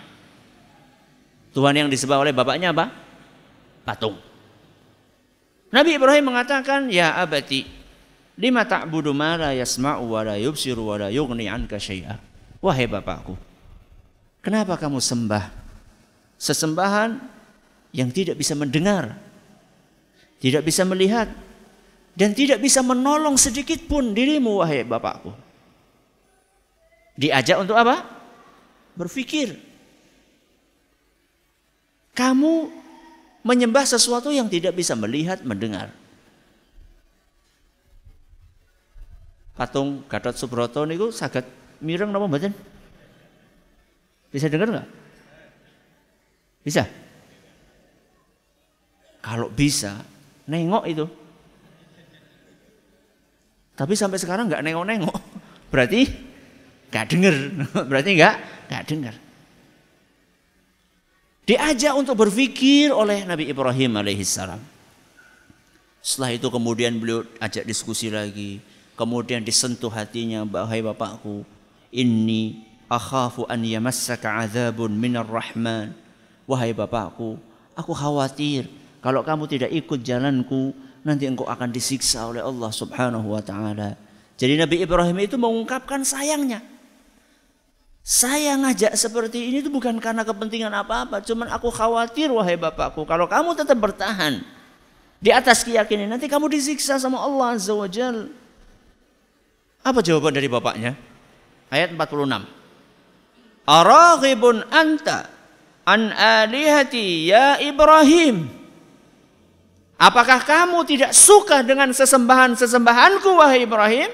Tuhan 1.50 1.75
yang 1.75 1.88
disembah 1.90 2.23
oleh 2.23 2.31
bapaknya 2.31 2.71
apa? 2.71 2.95
Patung. 3.83 4.14
Nabi 5.75 5.99
Ibrahim 5.99 6.31
mengatakan, 6.31 6.87
"Ya 6.87 7.19
abati, 7.19 7.67
lima 8.38 8.62
ta'budu 8.62 9.11
ma 9.11 9.35
la 9.35 9.50
yasma'u 9.59 10.07
wa 10.07 10.23
la 10.23 10.38
yubsiru 10.38 10.87
wa 10.87 11.02
la 11.02 11.09
yughni 11.11 11.50
'anka 11.50 11.83
syai'a." 11.83 12.14
Wahai 12.62 12.87
bapakku, 12.87 13.35
kenapa 14.38 14.79
kamu 14.79 15.02
sembah 15.02 15.50
sesembahan 16.38 17.40
yang 17.91 18.11
tidak 18.11 18.39
bisa 18.39 18.55
mendengar, 18.55 19.19
tidak 20.39 20.63
bisa 20.63 20.83
melihat, 20.87 21.27
dan 22.15 22.35
tidak 22.35 22.63
bisa 22.63 22.83
menolong 22.83 23.35
sedikit 23.39 23.83
pun 23.87 24.15
dirimu 24.15 24.63
wahai 24.63 24.87
bapakku. 24.87 25.35
Diajak 27.19 27.61
untuk 27.61 27.77
apa? 27.77 28.01
Berpikir. 28.97 29.59
Kamu 32.17 32.69
menyembah 33.45 33.85
sesuatu 33.89 34.29
yang 34.33 34.49
tidak 34.49 34.77
bisa 34.77 34.93
melihat, 34.97 35.41
mendengar. 35.45 35.93
Patung 39.57 40.09
Gatot 40.09 40.37
Subroto 40.41 40.89
niku 40.89 41.13
saged 41.13 41.45
mireng 41.85 42.09
napa 42.09 42.25
mboten? 42.25 42.57
Bisa 44.33 44.49
dengar 44.49 44.73
nggak? 44.73 44.89
Bisa? 46.65 46.89
Kalau 49.21 49.53
bisa, 49.53 50.00
nengok 50.49 50.85
itu. 50.89 51.07
Tapi 53.77 53.97
sampai 53.97 54.21
sekarang 54.21 54.49
nggak 54.49 54.65
nengok-nengok. 54.65 55.17
Berarti 55.73 56.05
nggak 56.93 57.07
dengar. 57.09 57.35
Berarti 57.89 58.11
nggak 58.17 58.35
nggak 58.69 58.85
dengar. 58.89 59.15
Diajak 61.49 61.95
untuk 61.97 62.15
berpikir 62.21 62.93
oleh 62.93 63.25
Nabi 63.25 63.49
Ibrahim 63.49 63.97
alaihissalam. 63.97 64.61
Setelah 66.00 66.37
itu 66.37 66.49
kemudian 66.49 66.97
beliau 66.97 67.25
ajak 67.41 67.65
diskusi 67.65 68.12
lagi. 68.12 68.61
Kemudian 68.97 69.41
disentuh 69.41 69.89
hatinya, 69.89 70.45
bahai 70.45 70.85
bapakku, 70.85 71.41
ini 71.89 72.69
akhafu 72.85 73.49
an 73.49 73.65
yamassaka 73.65 74.45
azabun 74.45 74.93
minar 74.93 75.25
rahman. 75.25 75.97
Wahai 76.45 76.77
bapakku, 76.77 77.41
aku 77.73 77.93
khawatir 77.97 78.69
kalau 79.00 79.25
kamu 79.25 79.49
tidak 79.49 79.71
ikut 79.73 80.04
jalanku, 80.04 80.76
nanti 81.04 81.25
engkau 81.25 81.49
akan 81.49 81.73
disiksa 81.73 82.28
oleh 82.28 82.45
Allah 82.45 82.69
Subhanahu 82.69 83.33
wa 83.33 83.40
taala. 83.40 83.97
Jadi 84.37 84.57
Nabi 84.57 84.85
Ibrahim 84.85 85.16
itu 85.21 85.37
mengungkapkan 85.40 86.04
sayangnya. 86.04 86.61
Saya 88.00 88.57
ngajak 88.57 88.97
seperti 88.97 89.52
ini 89.52 89.61
itu 89.61 89.69
bukan 89.69 90.00
karena 90.00 90.25
kepentingan 90.25 90.73
apa-apa, 90.73 91.21
cuman 91.21 91.52
aku 91.52 91.69
khawatir 91.69 92.33
wahai 92.33 92.57
bapakku 92.57 93.04
kalau 93.04 93.28
kamu 93.28 93.52
tetap 93.52 93.76
bertahan 93.76 94.40
di 95.21 95.28
atas 95.28 95.61
keyakinan 95.61 96.16
nanti 96.16 96.25
kamu 96.25 96.49
disiksa 96.49 96.97
sama 96.97 97.21
Allah 97.21 97.61
Azza 97.61 97.76
wa 97.76 97.85
Jalla. 97.85 98.33
Apa 99.85 100.00
jawaban 100.04 100.33
dari 100.33 100.49
bapaknya? 100.49 100.97
Ayat 101.73 101.92
46. 101.97 102.45
Araghibun 103.69 104.64
anta 104.73 105.28
an 105.88 106.12
alihati 106.12 107.28
ya 107.28 107.61
Ibrahim. 107.61 108.60
Apakah 110.00 110.40
kamu 110.40 110.80
tidak 110.88 111.12
suka 111.12 111.61
dengan 111.61 111.92
sesembahan-sesembahanku 111.92 113.37
wahai 113.37 113.69
Ibrahim? 113.69 114.09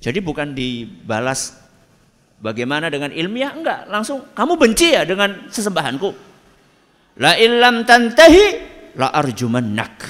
Jadi 0.00 0.24
bukan 0.24 0.56
dibalas 0.56 1.52
bagaimana 2.40 2.88
dengan 2.88 3.12
ilmiah 3.12 3.52
enggak, 3.52 3.84
langsung 3.92 4.24
kamu 4.32 4.56
benci 4.56 4.96
ya 4.96 5.04
dengan 5.04 5.52
sesembahanku. 5.52 6.08
La 7.20 7.36
illam 7.36 7.84
tantahi 7.84 8.44
la 8.96 9.12
arjumannak. 9.12 10.08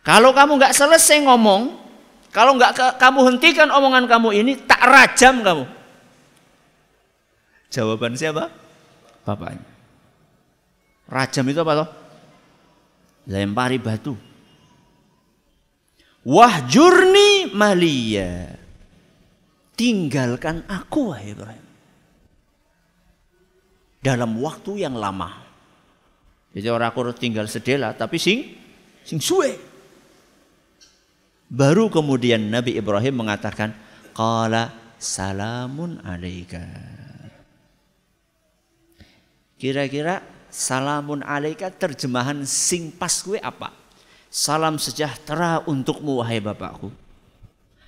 Kalau 0.00 0.32
kamu 0.32 0.56
enggak 0.56 0.72
selesai 0.72 1.20
ngomong, 1.20 1.76
kalau 2.32 2.56
nggak 2.56 2.96
kamu 2.96 3.20
hentikan 3.28 3.68
omongan 3.68 4.08
kamu 4.08 4.40
ini, 4.40 4.56
tak 4.64 4.80
rajam 4.80 5.44
kamu. 5.44 5.68
Jawaban 7.68 8.16
siapa? 8.16 8.48
Bapaknya. 9.28 9.60
Rajam 11.12 11.44
itu 11.52 11.60
apa 11.60 11.74
toh? 11.84 12.05
Lempari 13.26 13.78
batu. 13.82 14.14
Wahjurni 16.26 17.54
malia. 17.54 18.54
Tinggalkan 19.76 20.64
aku 20.66 21.12
wahai 21.14 21.34
Ibrahim. 21.34 21.66
Dalam 24.02 24.38
waktu 24.38 24.86
yang 24.86 24.94
lama. 24.94 25.42
Jadi 26.56 26.66
orang 26.72 26.88
aku 26.88 27.12
tinggal 27.12 27.50
sedela 27.50 27.92
tapi 27.92 28.16
sing 28.16 28.56
sing 29.04 29.20
suwe. 29.20 29.54
Baru 31.46 31.86
kemudian 31.86 32.50
Nabi 32.50 32.74
Ibrahim 32.74 33.22
mengatakan, 33.22 33.70
Qala 34.10 34.74
salamun 34.98 36.02
alaika. 36.02 36.66
Kira-kira 39.56 40.20
salamun 40.56 41.20
alaika 41.20 41.68
terjemahan 41.68 42.40
sing 42.48 42.88
pas 42.88 43.12
gue 43.20 43.36
apa? 43.36 43.68
Salam 44.32 44.80
sejahtera 44.80 45.60
untukmu 45.68 46.24
wahai 46.24 46.40
bapakku. 46.40 46.88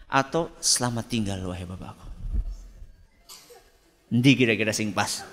Atau 0.05 0.53
selamat 0.61 1.05
tinggal 1.09 1.41
wahai 1.49 1.65
bapakku. 1.65 2.05
Nanti 4.13 4.31
kira-kira 4.37 4.77
sing 4.77 4.93
pas. 4.93 5.25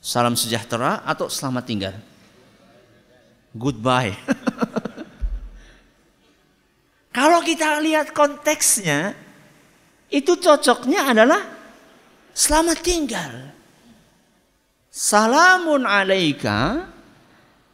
Salam 0.00 0.36
sejahtera 0.36 1.04
atau 1.08 1.32
selamat 1.32 1.64
tinggal. 1.64 1.96
Goodbye. 3.52 4.16
Kalau 7.16 7.44
kita 7.44 7.84
lihat 7.84 8.16
konteksnya, 8.16 9.12
itu 10.08 10.40
cocoknya 10.40 11.12
adalah 11.12 11.44
selamat 12.32 12.78
tinggal. 12.80 13.59
Salamun 14.90 15.86
alaika 15.86 16.90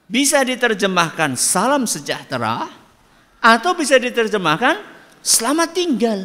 bisa 0.05 0.44
diterjemahkan 0.44 1.33
salam 1.33 1.88
sejahtera 1.88 2.68
atau 3.40 3.72
bisa 3.72 3.96
diterjemahkan 3.96 4.76
selamat 5.24 5.68
tinggal. 5.72 6.20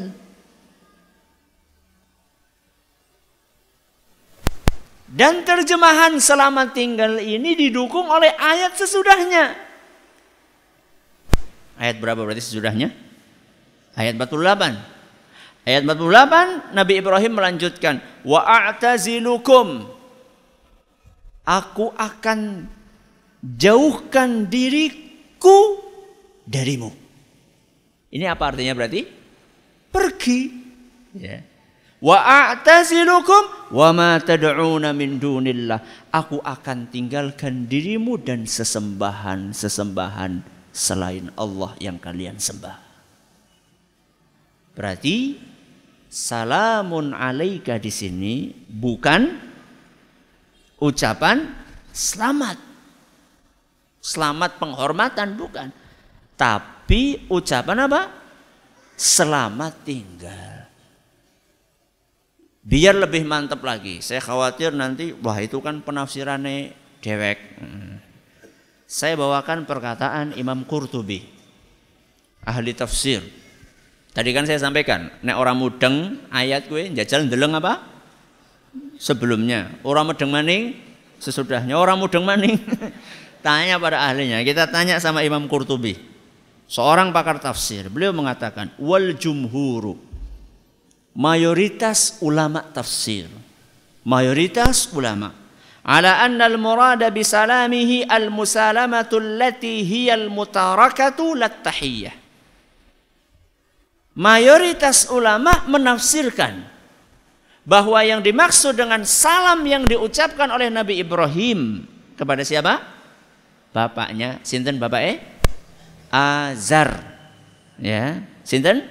Dan 5.12 5.43
terjemahan 5.43 6.19
selamat 6.19 6.71
tinggal 6.71 7.19
ini 7.19 7.56
didukung 7.56 8.08
oleh 8.08 8.32
ayat 8.36 8.75
sesudahnya. 8.75 9.56
Ayat 11.75 11.99
berapa 11.99 12.19
berarti 12.19 12.43
sesudahnya? 12.43 12.91
Ayat 13.95 14.15
48. 14.15 15.67
Ayat 15.67 15.84
48 15.84 16.75
Nabi 16.75 16.93
Ibrahim 16.99 17.32
melanjutkan 17.36 17.99
wa 18.23 18.39
a'tazilukum 18.43 19.99
aku 21.45 21.93
akan 21.95 22.69
jauhkan 23.41 24.45
diriku 24.47 25.82
darimu. 26.45 26.93
Ini 28.12 28.27
apa 28.27 28.51
artinya 28.54 28.75
berarti? 28.75 29.08
Pergi. 29.91 30.39
Ya. 31.15 31.41
Wa 32.01 32.17
a'tazilukum 32.17 33.71
wa 33.77 33.89
ma 33.93 34.17
tad'una 34.17 34.89
min 34.91 35.21
dunillah. 35.21 36.10
Aku 36.10 36.41
akan 36.41 36.89
tinggalkan 36.89 37.69
dirimu 37.69 38.17
dan 38.17 38.49
sesembahan-sesembahan 38.49 40.41
selain 40.73 41.30
Allah 41.38 41.77
yang 41.77 42.01
kalian 42.01 42.41
sembah. 42.41 42.80
Berarti 44.73 45.36
salamun 46.10 47.13
alaika 47.13 47.77
di 47.77 47.91
sini 47.91 48.49
bukan 48.65 49.50
ucapan 50.82 51.54
selamat. 51.94 52.58
Selamat 54.02 54.58
penghormatan 54.58 55.38
bukan. 55.38 55.70
Tapi 56.34 57.30
ucapan 57.30 57.86
apa? 57.86 58.02
Selamat 58.98 59.86
tinggal. 59.86 60.65
Biar 62.65 62.98
lebih 62.98 63.24
mantap 63.30 63.62
lagi. 63.62 64.02
Saya 64.02 64.20
khawatir 64.26 64.74
nanti 64.74 65.13
wah 65.22 65.38
itu 65.38 65.62
kan 65.62 65.86
penafsirannya 65.86 66.74
dewek. 67.00 67.39
Hmm 67.62 68.02
saya 68.91 69.15
bawakan 69.15 69.63
perkataan 69.63 70.36
Imam 70.36 70.67
Qurtubi 70.67 71.24
ahli 72.44 72.76
tafsir 72.76 73.24
tadi 74.12 74.36
kan 74.36 74.44
saya 74.44 74.60
sampaikan 74.60 75.08
nek 75.24 75.39
orang 75.39 75.56
mudeng 75.56 76.20
ayat 76.28 76.67
gue 76.67 76.91
jajal 77.00 77.24
ndeleng 77.24 77.56
apa 77.56 77.88
sebelumnya. 79.01 79.73
Orang 79.81 80.13
mudeng 80.13 80.29
maning? 80.29 80.77
Sesudahnya. 81.17 81.77
Orang 81.77 81.99
mudeng 81.99 82.23
maning? 82.25 82.57
Tanya 83.45 83.81
pada 83.81 84.05
ahlinya. 84.05 84.38
Kita 84.45 84.69
tanya 84.69 85.01
sama 85.01 85.25
Imam 85.25 85.49
Qurtubi. 85.49 85.97
Seorang 86.69 87.12
pakar 87.12 87.41
tafsir 87.41 87.89
beliau 87.89 88.15
mengatakan 88.15 88.71
wal 88.77 89.17
jumhuru. 89.17 89.97
Mayoritas 91.17 92.21
ulama 92.23 92.63
tafsir. 92.63 93.27
Mayoritas 94.07 94.88
ulama. 94.95 95.36
Ala 95.84 96.21
anna 96.21 96.45
al-murada 96.47 97.10
bisalamihi 97.12 98.05
al-musalamatu 98.07 99.17
allati 99.19 99.84
hiya 99.84 100.15
al-mutarakatu 100.15 101.36
lat-tahiyyah. 101.36 102.15
Mayoritas 104.15 105.12
ulama 105.12 105.65
menafsirkan 105.67 106.70
bahwa 107.62 108.02
yang 108.02 108.26
dimaksud 108.26 108.74
dengan 108.74 109.06
salam 109.06 109.62
yang 109.65 109.86
diucapkan 109.86 110.50
oleh 110.50 110.74
Nabi 110.74 111.02
Ibrahim 111.02 111.86
kepada 112.17 112.41
siapa? 112.41 112.82
Bapaknya, 113.71 114.41
sinten 114.43 114.82
bapak 114.82 115.02
eh? 115.02 115.17
Azar. 116.12 116.89
Ya, 117.80 118.26
sinten? 118.43 118.84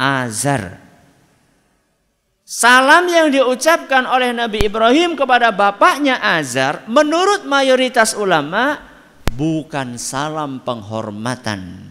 Azar. 0.00 0.80
Salam 2.42 3.08
yang 3.08 3.32
diucapkan 3.32 4.04
oleh 4.04 4.34
Nabi 4.36 4.66
Ibrahim 4.68 5.16
kepada 5.16 5.48
bapaknya 5.48 6.20
Azar 6.20 6.84
menurut 6.84 7.48
mayoritas 7.48 8.12
ulama 8.12 8.76
bukan 9.32 9.96
salam 9.96 10.60
penghormatan 10.60 11.88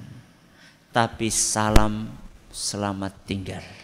tapi 0.94 1.34
salam 1.34 2.14
selamat 2.54 3.14
tinggal. 3.26 3.81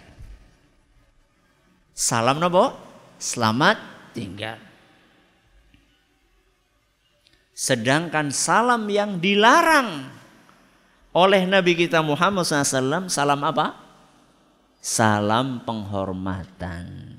Salam 1.97 2.37
nopo? 2.37 2.77
Selamat 3.17 3.81
tinggal. 4.13 4.61
Sedangkan 7.57 8.29
salam 8.29 8.85
yang 8.85 9.17
dilarang 9.17 10.13
oleh 11.17 11.49
Nabi 11.49 11.73
kita 11.73 12.05
Muhammad 12.05 12.45
SAW, 12.45 13.09
salam 13.09 13.41
apa? 13.41 13.73
Salam 14.77 15.65
penghormatan. 15.65 17.17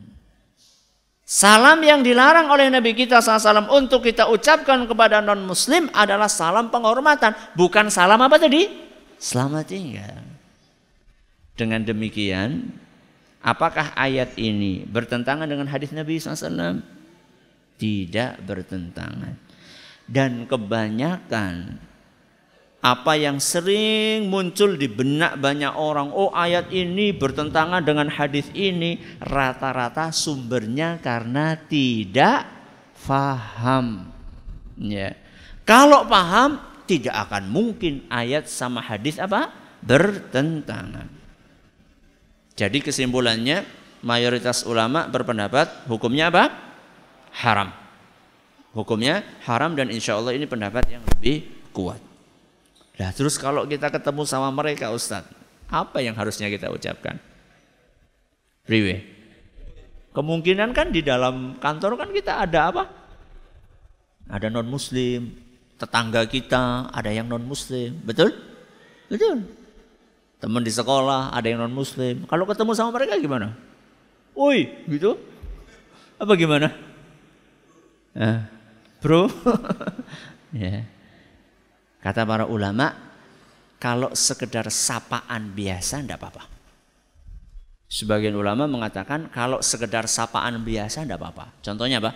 Salam 1.27 1.83
yang 1.83 2.07
dilarang 2.07 2.47
oleh 2.47 2.71
Nabi 2.71 2.95
kita 2.95 3.19
SAW 3.19 3.75
untuk 3.75 4.07
kita 4.07 4.31
ucapkan 4.31 4.87
kepada 4.87 5.19
non 5.19 5.43
muslim 5.43 5.91
adalah 5.91 6.31
salam 6.31 6.71
penghormatan. 6.71 7.35
Bukan 7.59 7.91
salam 7.91 8.23
apa 8.23 8.38
tadi? 8.38 8.71
Selamat 9.19 9.67
tinggal. 9.67 10.23
Dengan 11.59 11.83
demikian, 11.83 12.71
apakah 13.42 13.94
ayat 13.94 14.35
ini 14.37 14.87
bertentangan 14.87 15.48
dengan 15.48 15.68
hadis 15.70 15.94
Nabi 15.94 16.18
SAW? 16.18 16.83
Tidak 17.79 18.42
bertentangan. 18.42 19.35
Dan 20.09 20.48
kebanyakan 20.48 21.79
apa 22.79 23.18
yang 23.18 23.42
sering 23.42 24.31
muncul 24.31 24.79
di 24.79 24.87
benak 24.87 25.35
banyak 25.42 25.74
orang, 25.74 26.14
oh 26.14 26.31
ayat 26.31 26.70
ini 26.70 27.11
bertentangan 27.11 27.83
dengan 27.83 28.07
hadis 28.07 28.46
ini, 28.55 29.03
rata-rata 29.18 30.14
sumbernya 30.14 31.03
karena 31.03 31.59
tidak 31.59 32.46
faham. 32.94 34.14
Ya. 34.79 35.18
Kalau 35.66 36.07
paham, 36.07 36.62
tidak 36.87 37.29
akan 37.29 37.51
mungkin 37.51 38.07
ayat 38.09 38.46
sama 38.46 38.81
hadis 38.81 39.18
apa 39.18 39.51
bertentangan. 39.83 41.17
Jadi 42.59 42.83
kesimpulannya 42.83 43.62
mayoritas 44.03 44.66
ulama 44.66 45.07
berpendapat 45.07 45.87
hukumnya 45.87 46.27
apa? 46.27 46.51
Haram. 47.31 47.71
Hukumnya 48.75 49.23
haram 49.47 49.79
dan 49.79 49.94
insya 49.94 50.18
Allah 50.18 50.35
ini 50.35 50.51
pendapat 50.51 50.90
yang 50.90 51.07
lebih 51.07 51.47
kuat. 51.71 52.03
Nah 52.99 53.14
terus 53.14 53.38
kalau 53.38 53.62
kita 53.62 53.94
ketemu 53.94 54.27
sama 54.27 54.51
mereka 54.51 54.90
Ustadz, 54.90 55.31
apa 55.71 56.03
yang 56.03 56.18
harusnya 56.18 56.51
kita 56.51 56.66
ucapkan? 56.66 57.23
Riwe. 58.66 59.07
Kemungkinan 60.11 60.75
kan 60.75 60.90
di 60.90 61.07
dalam 61.07 61.62
kantor 61.62 61.94
kan 61.94 62.11
kita 62.11 62.42
ada 62.42 62.75
apa? 62.75 62.85
Ada 64.27 64.51
non 64.51 64.66
muslim, 64.66 65.31
tetangga 65.79 66.27
kita 66.27 66.90
ada 66.90 67.14
yang 67.14 67.31
non 67.31 67.47
muslim, 67.47 67.94
betul? 68.03 68.35
Betul. 69.07 69.47
Teman 70.38 70.62
di 70.62 70.70
sekolah 70.70 71.35
ada 71.35 71.46
yang 71.51 71.66
non 71.66 71.74
muslim. 71.74 72.22
Kalau 72.31 72.46
ketemu 72.46 72.70
sama 72.79 72.94
mereka 72.94 73.18
gimana? 73.18 73.59
Woi, 74.38 74.70
gitu? 74.87 75.18
Apa 76.14 76.38
gimana? 76.38 76.70
Eh, 78.14 78.38
bro, 79.03 79.27
ya. 80.55 80.87
Kata 81.98 82.22
para 82.22 82.46
ulama, 82.46 82.94
kalau 83.83 84.14
sekedar 84.14 84.70
sapaan 84.70 85.51
biasa 85.55 86.07
tidak 86.07 86.22
apa-apa. 86.22 86.46
Sebagian 87.90 88.38
ulama 88.38 88.70
mengatakan 88.70 89.27
kalau 89.35 89.59
sekedar 89.59 90.07
sapaan 90.07 90.62
biasa 90.62 91.03
tidak 91.03 91.18
apa-apa. 91.18 91.59
Contohnya 91.62 91.98
apa? 91.98 92.14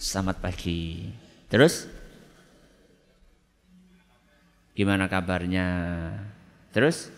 Selamat 0.00 0.40
pagi. 0.40 1.08
Terus? 1.52 1.84
Gimana 4.76 5.08
kabarnya? 5.08 5.68
Terus? 6.76 7.08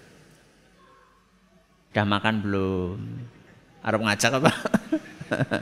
Udah 1.90 2.06
makan 2.06 2.46
belum? 2.46 2.94
Arab 3.82 4.06
ngajak 4.06 4.38
apa? 4.38 4.54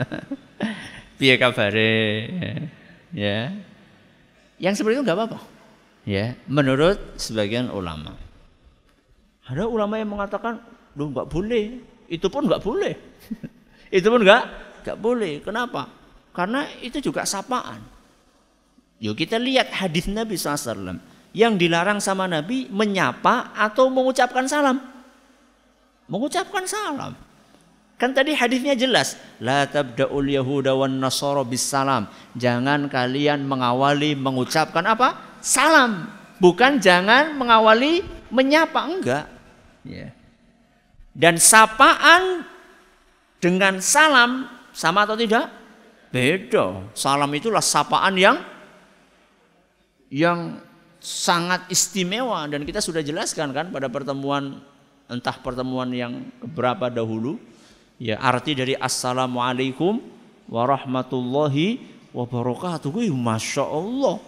Piye 1.16 1.40
kabare? 1.40 2.28
Ya. 3.16 3.56
Yang 4.60 4.84
seperti 4.84 5.00
itu 5.00 5.04
nggak 5.08 5.16
apa-apa. 5.16 5.40
Ya, 6.04 6.36
menurut 6.44 7.00
sebagian 7.16 7.72
ulama. 7.72 8.12
Ada 9.48 9.64
ulama 9.64 9.96
yang 9.96 10.12
mengatakan, 10.12 10.60
"Duh, 10.92 11.08
nggak 11.08 11.32
boleh." 11.32 11.80
Itu 12.12 12.28
pun 12.28 12.44
nggak 12.44 12.60
boleh. 12.60 12.92
itu 13.96 14.06
pun 14.12 14.20
nggak 14.20 14.42
nggak 14.84 14.98
boleh. 15.00 15.40
Kenapa? 15.40 15.88
Karena 16.36 16.68
itu 16.84 17.00
juga 17.00 17.24
sapaan. 17.24 17.80
Yuk 19.00 19.16
kita 19.16 19.40
lihat 19.40 19.72
hadis 19.72 20.04
Nabi 20.12 20.36
SAW 20.36 21.15
yang 21.36 21.60
dilarang 21.60 22.00
sama 22.00 22.24
Nabi 22.24 22.64
menyapa 22.72 23.52
atau 23.52 23.92
mengucapkan 23.92 24.48
salam. 24.48 24.80
Mengucapkan 26.08 26.64
salam. 26.64 27.12
Kan 28.00 28.16
tadi 28.16 28.32
hadisnya 28.32 28.72
jelas, 28.72 29.20
la 29.36 29.68
tabda'ul 29.68 30.32
yahuda 30.32 30.72
wan 30.72 30.96
nasara 30.96 31.44
bis 31.44 31.60
salam. 31.60 32.08
Jangan 32.32 32.88
kalian 32.88 33.44
mengawali 33.44 34.16
mengucapkan 34.16 34.84
apa? 34.88 35.36
Salam. 35.44 36.08
Bukan 36.40 36.80
jangan 36.80 37.36
mengawali 37.36 38.00
menyapa, 38.32 38.80
enggak. 38.88 39.24
Ya. 39.84 40.12
Dan 41.12 41.36
sapaan 41.36 42.48
dengan 43.40 43.80
salam 43.84 44.48
sama 44.72 45.04
atau 45.04 45.16
tidak? 45.16 45.48
Beda. 46.12 46.84
Salam 46.92 47.28
itulah 47.32 47.64
sapaan 47.64 48.16
yang 48.16 48.36
yang 50.12 50.60
sangat 51.06 51.70
istimewa 51.70 52.50
dan 52.50 52.66
kita 52.66 52.82
sudah 52.82 52.98
jelaskan 52.98 53.54
kan 53.54 53.70
pada 53.70 53.86
pertemuan 53.86 54.58
entah 55.06 55.38
pertemuan 55.38 55.86
yang 55.94 56.26
keberapa 56.42 56.90
dahulu. 56.90 57.38
Ya 57.96 58.18
arti 58.18 58.58
dari 58.58 58.74
assalamualaikum 58.74 60.02
warahmatullahi 60.50 61.78
wabarakatuh. 62.10 62.90
Wih, 62.90 63.14
masya 63.14 63.62
Allah. 63.62 64.18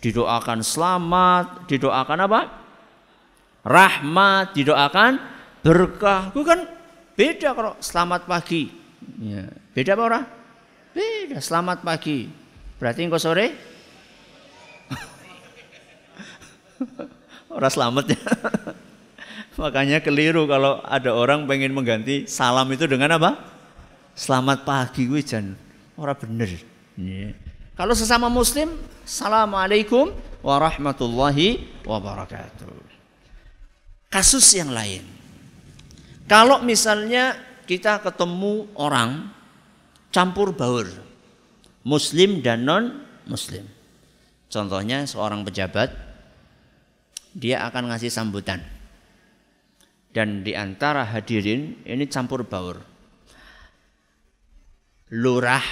Didoakan 0.00 0.64
selamat 0.64 1.68
didoakan 1.68 2.18
apa? 2.24 2.40
Rahmat 3.60 4.56
didoakan 4.56 5.12
berkah. 5.60 6.32
Itu 6.32 6.42
kan 6.48 6.64
beda 7.12 7.52
kalau 7.52 7.76
selamat 7.76 8.24
pagi. 8.24 8.72
Ya. 9.20 9.52
beda 9.76 9.92
apa 9.92 10.02
orang? 10.02 10.24
Beda 10.96 11.38
selamat 11.44 11.84
pagi. 11.84 12.26
Berarti 12.80 13.04
engkau 13.04 13.20
sore 13.20 13.75
Orang 17.56 17.72
selamat 17.72 18.04
ya. 18.12 18.20
Makanya 19.62 20.04
keliru 20.04 20.44
kalau 20.44 20.84
ada 20.84 21.16
orang 21.16 21.48
pengen 21.48 21.72
mengganti 21.72 22.28
salam 22.28 22.68
itu 22.68 22.84
dengan 22.84 23.16
apa? 23.16 23.40
Selamat 24.12 24.68
pagi 24.68 25.08
gue 25.08 25.24
jan. 25.24 25.56
Orang 25.96 26.16
bener. 26.20 26.60
Yeah. 27.00 27.32
Kalau 27.72 27.96
sesama 27.96 28.28
muslim, 28.28 28.76
Assalamualaikum 29.06 30.12
warahmatullahi 30.44 31.64
wabarakatuh. 31.88 32.68
Kasus 34.12 34.44
yang 34.52 34.72
lain. 34.72 35.04
Kalau 36.28 36.60
misalnya 36.60 37.38
kita 37.64 38.02
ketemu 38.04 38.68
orang 38.76 39.32
campur 40.12 40.52
baur. 40.52 40.88
Muslim 41.86 42.42
dan 42.42 42.66
non 42.66 42.84
muslim. 43.30 43.62
Contohnya 44.50 45.06
seorang 45.06 45.46
pejabat 45.46 46.05
dia 47.36 47.68
akan 47.68 47.92
ngasih 47.92 48.08
sambutan. 48.08 48.64
Dan 50.08 50.40
di 50.40 50.56
antara 50.56 51.04
hadirin 51.04 51.76
ini 51.84 52.08
campur 52.08 52.48
baur. 52.48 52.80
Lurah 55.12 55.62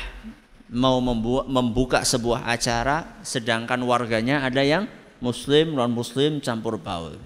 mau 0.68 1.00
membuka 1.48 2.04
sebuah 2.04 2.44
acara 2.44 3.24
sedangkan 3.24 3.80
warganya 3.88 4.44
ada 4.44 4.60
yang 4.60 4.84
muslim 5.24 5.72
non 5.72 5.88
muslim 5.88 6.44
campur 6.44 6.76
baur. 6.76 7.16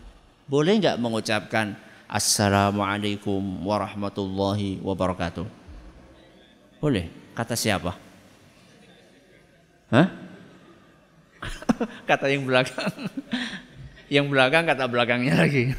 Boleh 0.46 0.78
nggak 0.78 1.02
mengucapkan 1.02 1.74
Assalamualaikum 2.08 3.68
warahmatullahi 3.68 4.80
wabarakatuh? 4.80 5.44
Boleh. 6.80 7.12
Kata 7.36 7.52
siapa? 7.52 7.92
Hah? 9.92 10.08
Kata 12.08 12.32
yang 12.32 12.48
belakang. 12.48 13.12
Yang 14.08 14.26
belakang 14.32 14.64
kata 14.64 14.84
belakangnya 14.88 15.34
lagi. 15.36 15.76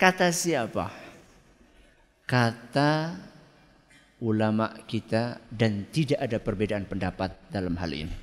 Kata 0.00 0.32
siapa? 0.32 0.88
Kata 2.24 3.20
ulama 4.24 4.72
kita 4.88 5.44
dan 5.52 5.88
tidak 5.92 6.24
ada 6.24 6.40
perbedaan 6.40 6.88
pendapat 6.88 7.36
dalam 7.52 7.76
hal 7.76 7.92
ini. 7.92 8.16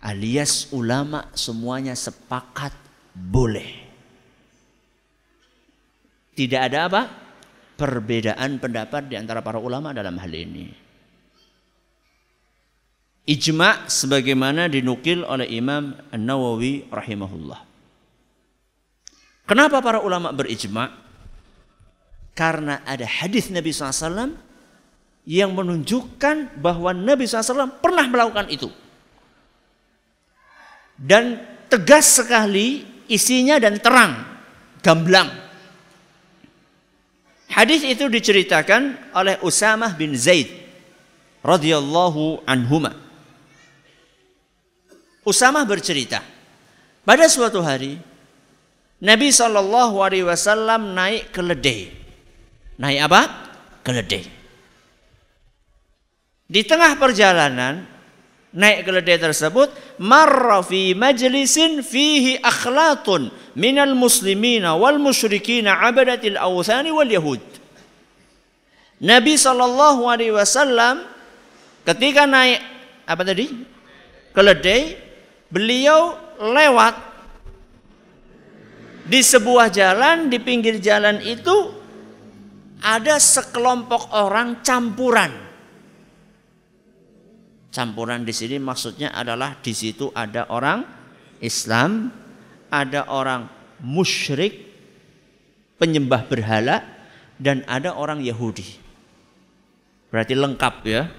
Alias 0.00 0.72
ulama 0.72 1.28
semuanya 1.36 1.92
sepakat 1.92 2.72
boleh. 3.12 3.68
Tidak 6.32 6.60
ada 6.60 6.88
apa? 6.88 7.02
Perbedaan 7.76 8.56
pendapat 8.56 9.12
di 9.12 9.20
antara 9.20 9.44
para 9.44 9.60
ulama 9.60 9.92
dalam 9.92 10.16
hal 10.16 10.32
ini. 10.32 10.72
Ijma 13.28 13.92
sebagaimana 13.92 14.72
dinukil 14.72 15.20
oleh 15.28 15.52
Imam 15.52 15.92
An-Nawawi 16.08 16.88
rahimahullah. 16.88 17.69
Kenapa 19.50 19.82
para 19.82 19.98
ulama 19.98 20.30
berijma? 20.30 20.94
Karena 22.38 22.86
ada 22.86 23.02
hadis 23.02 23.50
Nabi 23.50 23.74
SAW 23.74 24.38
yang 25.26 25.50
menunjukkan 25.58 26.54
bahwa 26.62 26.94
Nabi 26.94 27.26
SAW 27.26 27.82
pernah 27.82 28.06
melakukan 28.06 28.46
itu. 28.46 28.70
Dan 30.94 31.42
tegas 31.66 32.22
sekali 32.22 32.86
isinya 33.10 33.58
dan 33.58 33.82
terang, 33.82 34.22
gamblang. 34.86 35.26
Hadis 37.50 37.82
itu 37.82 38.06
diceritakan 38.06 39.10
oleh 39.18 39.34
Usamah 39.42 39.98
bin 39.98 40.14
Zaid 40.14 40.46
radhiyallahu 41.42 42.46
anhuma. 42.46 42.94
Usamah 45.26 45.66
bercerita, 45.66 46.22
pada 47.02 47.26
suatu 47.26 47.58
hari 47.58 48.09
Nabi 49.00 49.32
Shallallahu 49.32 49.96
Alaihi 50.04 50.28
Wasallam 50.28 50.92
naik 50.92 51.32
keledai. 51.32 51.88
Naik 52.76 53.00
apa? 53.08 53.20
Keledai. 53.80 54.24
Di 56.50 56.60
tengah 56.66 57.00
perjalanan 57.00 57.88
naik 58.52 58.84
keledai 58.84 59.16
tersebut 59.16 59.72
marra 60.02 60.60
fi 60.60 60.92
majlisin 60.92 61.80
fihi 61.80 62.42
akhlatun 62.42 63.30
minal 63.56 63.94
muslimina 63.96 64.74
wal 64.76 65.00
musyrikina 65.00 65.80
abadatil 65.80 66.36
awthani 66.36 66.92
wal 66.92 67.08
yahud. 67.08 67.40
Nabi 69.00 69.40
Shallallahu 69.40 70.04
Alaihi 70.12 70.36
Wasallam 70.36 71.08
ketika 71.88 72.28
naik 72.28 72.60
apa 73.08 73.22
tadi 73.24 73.48
keledai 74.36 74.92
beliau 75.48 76.20
lewat 76.36 77.09
di 79.10 79.20
sebuah 79.26 79.74
jalan, 79.74 80.30
di 80.30 80.38
pinggir 80.38 80.78
jalan 80.78 81.18
itu 81.18 81.74
ada 82.78 83.18
sekelompok 83.18 84.14
orang 84.14 84.62
campuran. 84.62 85.34
Campuran 87.74 88.22
di 88.22 88.30
sini 88.30 88.62
maksudnya 88.62 89.10
adalah 89.10 89.58
di 89.58 89.74
situ 89.74 90.14
ada 90.14 90.46
orang 90.54 90.86
Islam, 91.42 92.14
ada 92.70 93.10
orang 93.10 93.50
musyrik, 93.82 94.70
penyembah 95.82 96.30
berhala, 96.30 96.86
dan 97.34 97.66
ada 97.66 97.98
orang 97.98 98.22
Yahudi. 98.22 98.78
Berarti 100.14 100.34
lengkap 100.38 100.74
ya, 100.86 101.10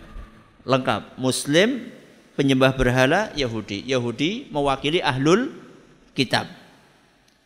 lengkap. 0.64 1.20
Muslim, 1.20 1.92
penyembah 2.40 2.72
berhala, 2.76 3.36
Yahudi. 3.36 3.84
Yahudi 3.84 4.48
mewakili 4.52 5.00
ahlul 5.04 5.52
kitab. 6.16 6.61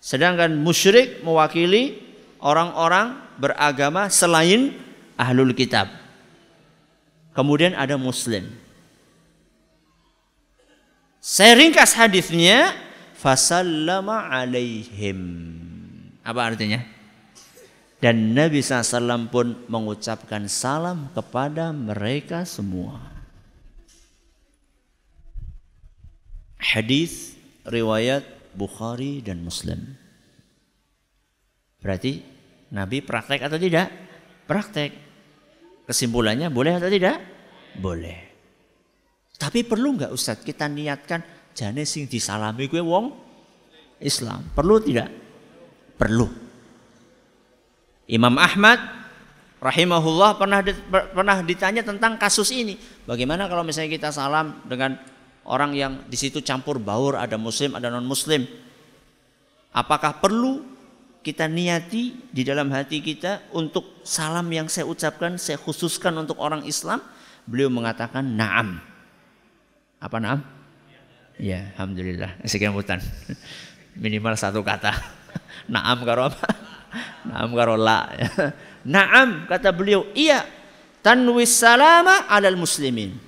Sedangkan 0.06 0.54
musyrik 0.62 1.26
mewakili 1.26 1.98
orang-orang 2.38 3.18
beragama 3.42 4.06
selain 4.14 4.78
ahlul 5.18 5.50
kitab. 5.58 5.90
Kemudian 7.34 7.74
ada 7.74 7.98
muslim. 7.98 8.46
Saya 11.18 11.58
ringkas 11.58 11.98
hadisnya 11.98 12.78
fasallama 13.18 14.30
alaihim. 14.30 15.18
Apa 16.22 16.54
artinya? 16.54 16.86
Dan 17.98 18.38
Nabi 18.38 18.62
SAW 18.62 19.26
pun 19.34 19.58
mengucapkan 19.66 20.46
salam 20.46 21.10
kepada 21.18 21.74
mereka 21.74 22.46
semua. 22.46 23.02
Hadis 26.62 27.34
riwayat 27.66 28.35
Bukhari 28.56 29.20
dan 29.20 29.44
Muslim. 29.44 29.84
Berarti 31.84 32.24
Nabi 32.74 33.04
praktek 33.06 33.46
atau 33.46 33.60
tidak? 33.62 33.92
Praktek. 34.50 34.92
Kesimpulannya 35.86 36.50
boleh 36.50 36.82
atau 36.82 36.90
tidak? 36.90 37.22
Boleh. 37.78 38.18
Tapi 39.36 39.68
perlu 39.68 40.00
nggak 40.00 40.16
Ustadz 40.16 40.48
kita 40.48 40.66
niatkan 40.66 41.22
jane 41.54 41.84
sing 41.86 42.08
disalami 42.10 42.66
gue 42.66 42.82
wong 42.82 43.12
Islam. 44.02 44.50
Perlu 44.56 44.76
tidak? 44.82 45.12
Perlu. 46.00 46.28
Imam 48.10 48.36
Ahmad 48.38 48.80
rahimahullah 49.60 50.38
pernah 50.38 50.62
pernah 50.90 51.38
ditanya 51.42 51.82
tentang 51.82 52.18
kasus 52.18 52.54
ini. 52.54 52.78
Bagaimana 53.06 53.50
kalau 53.50 53.66
misalnya 53.66 53.92
kita 53.92 54.10
salam 54.14 54.62
dengan 54.66 54.98
orang 55.46 55.72
yang 55.78 55.94
di 56.10 56.18
situ 56.18 56.42
campur 56.42 56.82
baur, 56.82 57.18
ada 57.18 57.38
muslim, 57.38 57.78
ada 57.78 57.94
non-muslim. 57.94 58.46
Apakah 59.72 60.18
perlu 60.18 60.66
kita 61.22 61.50
niati 61.50 62.18
di 62.30 62.42
dalam 62.46 62.70
hati 62.74 63.02
kita 63.02 63.50
untuk 63.54 64.02
salam 64.06 64.46
yang 64.50 64.70
saya 64.70 64.90
ucapkan, 64.90 65.38
saya 65.38 65.62
khususkan 65.62 66.14
untuk 66.18 66.38
orang 66.42 66.66
Islam? 66.66 67.02
Beliau 67.46 67.70
mengatakan 67.70 68.26
naam. 68.26 68.82
Apa 70.02 70.18
naam? 70.18 70.42
Ya, 71.38 71.70
alhamdulillah. 71.78 72.42
Sekian 72.48 72.74
hutan. 72.74 73.04
Minimal 74.02 74.34
satu 74.40 74.66
kata. 74.66 74.96
naam 75.74 76.02
karo 76.04 76.32
apa? 76.32 76.46
Naam 77.28 77.52
karo 77.58 77.76
la. 77.76 78.08
naam 78.88 79.50
kata 79.52 79.74
beliau, 79.76 80.08
iya. 80.16 80.48
Tanwis 81.04 81.52
salama 81.52 82.24
alal 82.32 82.56
muslimin 82.56 83.20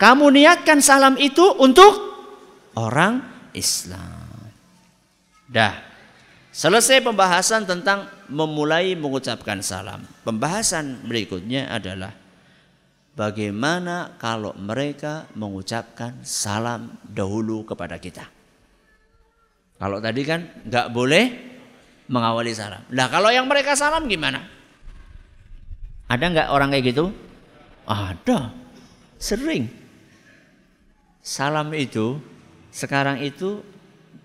kamu 0.00 0.32
niatkan 0.32 0.80
salam 0.80 1.20
itu 1.20 1.44
untuk 1.60 1.92
orang 2.72 3.20
Islam. 3.52 4.48
Dah. 5.44 5.76
Selesai 6.50 7.04
pembahasan 7.04 7.68
tentang 7.68 8.08
memulai 8.26 8.96
mengucapkan 8.96 9.60
salam. 9.60 10.02
Pembahasan 10.24 11.04
berikutnya 11.06 11.68
adalah 11.70 12.10
bagaimana 13.14 14.16
kalau 14.16 14.56
mereka 14.56 15.30
mengucapkan 15.36 16.16
salam 16.24 16.96
dahulu 17.04 17.62
kepada 17.68 18.00
kita. 18.00 18.24
Kalau 19.78 20.00
tadi 20.00 20.22
kan 20.26 20.64
nggak 20.64 20.90
boleh 20.90 21.24
mengawali 22.10 22.50
salam. 22.56 22.82
Nah 22.90 23.06
kalau 23.12 23.30
yang 23.30 23.46
mereka 23.46 23.76
salam 23.78 24.08
gimana? 24.08 24.42
Ada 26.10 26.24
nggak 26.24 26.48
orang 26.50 26.74
kayak 26.74 26.84
gitu? 26.90 27.14
Ada, 27.86 28.50
sering 29.22 29.79
salam 31.20 31.72
itu 31.76 32.20
sekarang 32.72 33.20
itu 33.20 33.60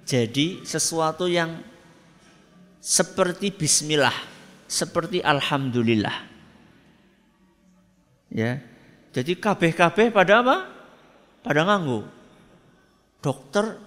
jadi 0.05 0.61
sesuatu 0.61 1.25
yang 1.25 1.59
seperti 2.77 3.49
bismillah, 3.49 4.13
seperti 4.69 5.17
alhamdulillah. 5.25 6.13
Ya. 8.29 8.61
Jadi 9.15 9.33
kabeh-kabeh 9.39 10.13
pada 10.13 10.45
apa? 10.45 10.57
Pada 11.41 11.65
nganggu. 11.65 12.05
Dokter 13.23 13.81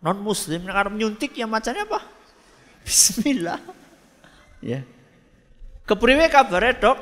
non 0.00 0.18
muslim 0.24 0.64
yang 0.64 0.94
nyuntik 0.96 1.36
yang 1.36 1.52
macamnya 1.52 1.84
apa? 1.84 2.00
Bismillah. 2.80 3.60
Ya. 4.64 4.80
Kepriwe 5.84 6.32
kabare, 6.32 6.72
Dok? 6.80 6.96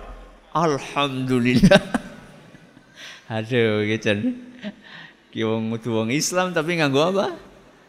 Alhamdulillah. 0.51 1.83
Aduh, 3.39 3.87
gitu. 3.87 4.35
Ki 5.33 5.49
wong 5.49 6.13
Islam 6.13 6.53
tapi 6.53 6.77
nganggo 6.77 7.17
apa? 7.17 7.33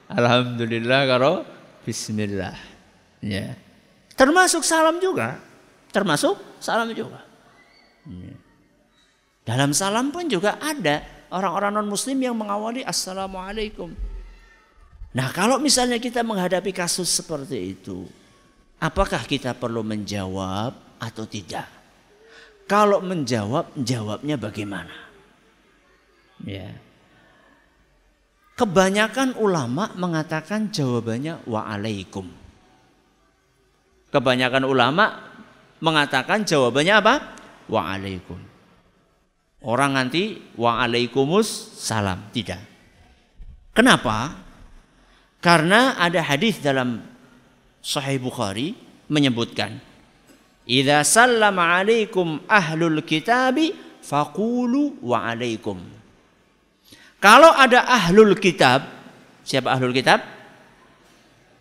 Alhamdulillah 0.07 1.01
karo 1.11 1.43
bismillah. 1.83 2.55
Ya. 3.19 3.59
Termasuk 4.15 4.63
salam 4.63 5.03
juga. 5.03 5.43
Termasuk 5.91 6.39
salam 6.63 6.95
juga. 6.95 7.19
Ya. 8.07 8.35
Dalam 9.43 9.75
salam 9.75 10.07
pun 10.15 10.31
juga 10.31 10.55
ada 10.63 11.03
orang-orang 11.35 11.83
non 11.83 11.91
muslim 11.91 12.15
yang 12.15 12.31
mengawali 12.31 12.87
assalamualaikum. 12.87 13.91
Nah, 15.13 15.29
kalau 15.35 15.59
misalnya 15.59 15.99
kita 15.99 16.23
menghadapi 16.23 16.71
kasus 16.73 17.11
seperti 17.11 17.75
itu, 17.77 18.07
apakah 18.79 19.21
kita 19.27 19.53
perlu 19.53 19.83
menjawab 19.83 20.73
atau 20.97 21.27
tidak? 21.27 21.67
Kalau 22.65 23.03
menjawab, 23.03 23.75
jawabnya 23.77 24.39
bagaimana? 24.39 24.95
Ya. 26.47 26.71
Kebanyakan 28.63 29.35
ulama 29.43 29.91
mengatakan 29.99 30.71
jawabannya 30.71 31.43
waalaikum. 31.43 32.31
Kebanyakan 34.07 34.63
ulama 34.63 35.19
mengatakan 35.83 36.47
jawabannya 36.47 36.95
apa? 36.95 37.15
Waalaikum. 37.67 38.39
Orang 39.67 39.99
nanti 39.99 40.39
waalaikummus 40.55 41.75
salam. 41.75 42.31
Tidak. 42.31 42.63
Kenapa? 43.75 44.31
Karena 45.43 45.99
ada 45.99 46.23
hadis 46.23 46.63
dalam 46.63 47.03
Sahih 47.83 48.15
Bukhari 48.15 48.79
menyebutkan 49.11 49.75
Idza 50.63 51.03
sallama 51.03 51.83
alaikum 51.83 52.39
ahlul 52.47 53.03
kitabi 53.03 53.75
faqulu 53.99 55.03
wa 55.03 55.27
alaikum. 55.35 55.83
Kalau 57.23 57.55
ada 57.55 57.87
ahlul 57.87 58.35
kitab, 58.35 58.83
siapa 59.47 59.71
ahlul 59.71 59.95
kitab? 59.95 60.19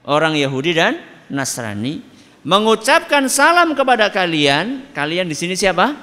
Orang 0.02 0.34
Yahudi 0.34 0.74
dan 0.74 0.98
Nasrani 1.30 2.02
mengucapkan 2.42 3.30
salam 3.30 3.78
kepada 3.78 4.10
kalian, 4.10 4.90
kalian 4.90 5.30
di 5.30 5.38
sini 5.38 5.54
siapa? 5.54 5.94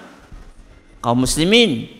Kaum 1.04 1.28
muslimin. 1.28 1.92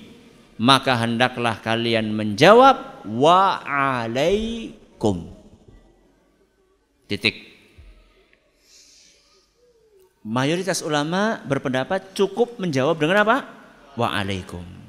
Maka 0.56 0.96
hendaklah 1.04 1.60
kalian 1.60 2.16
menjawab 2.16 3.04
wa 3.04 3.60
alaikum. 3.68 5.28
Titik. 7.12 7.44
Mayoritas 10.24 10.80
ulama 10.80 11.44
berpendapat 11.44 12.16
cukup 12.16 12.56
menjawab 12.56 13.00
dengan 13.00 13.24
apa? 13.28 13.38
Waalaikum. 14.00 14.89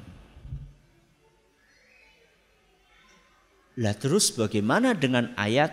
Lah 3.79 3.95
terus 3.95 4.35
bagaimana 4.35 4.91
dengan 4.91 5.31
ayat 5.39 5.71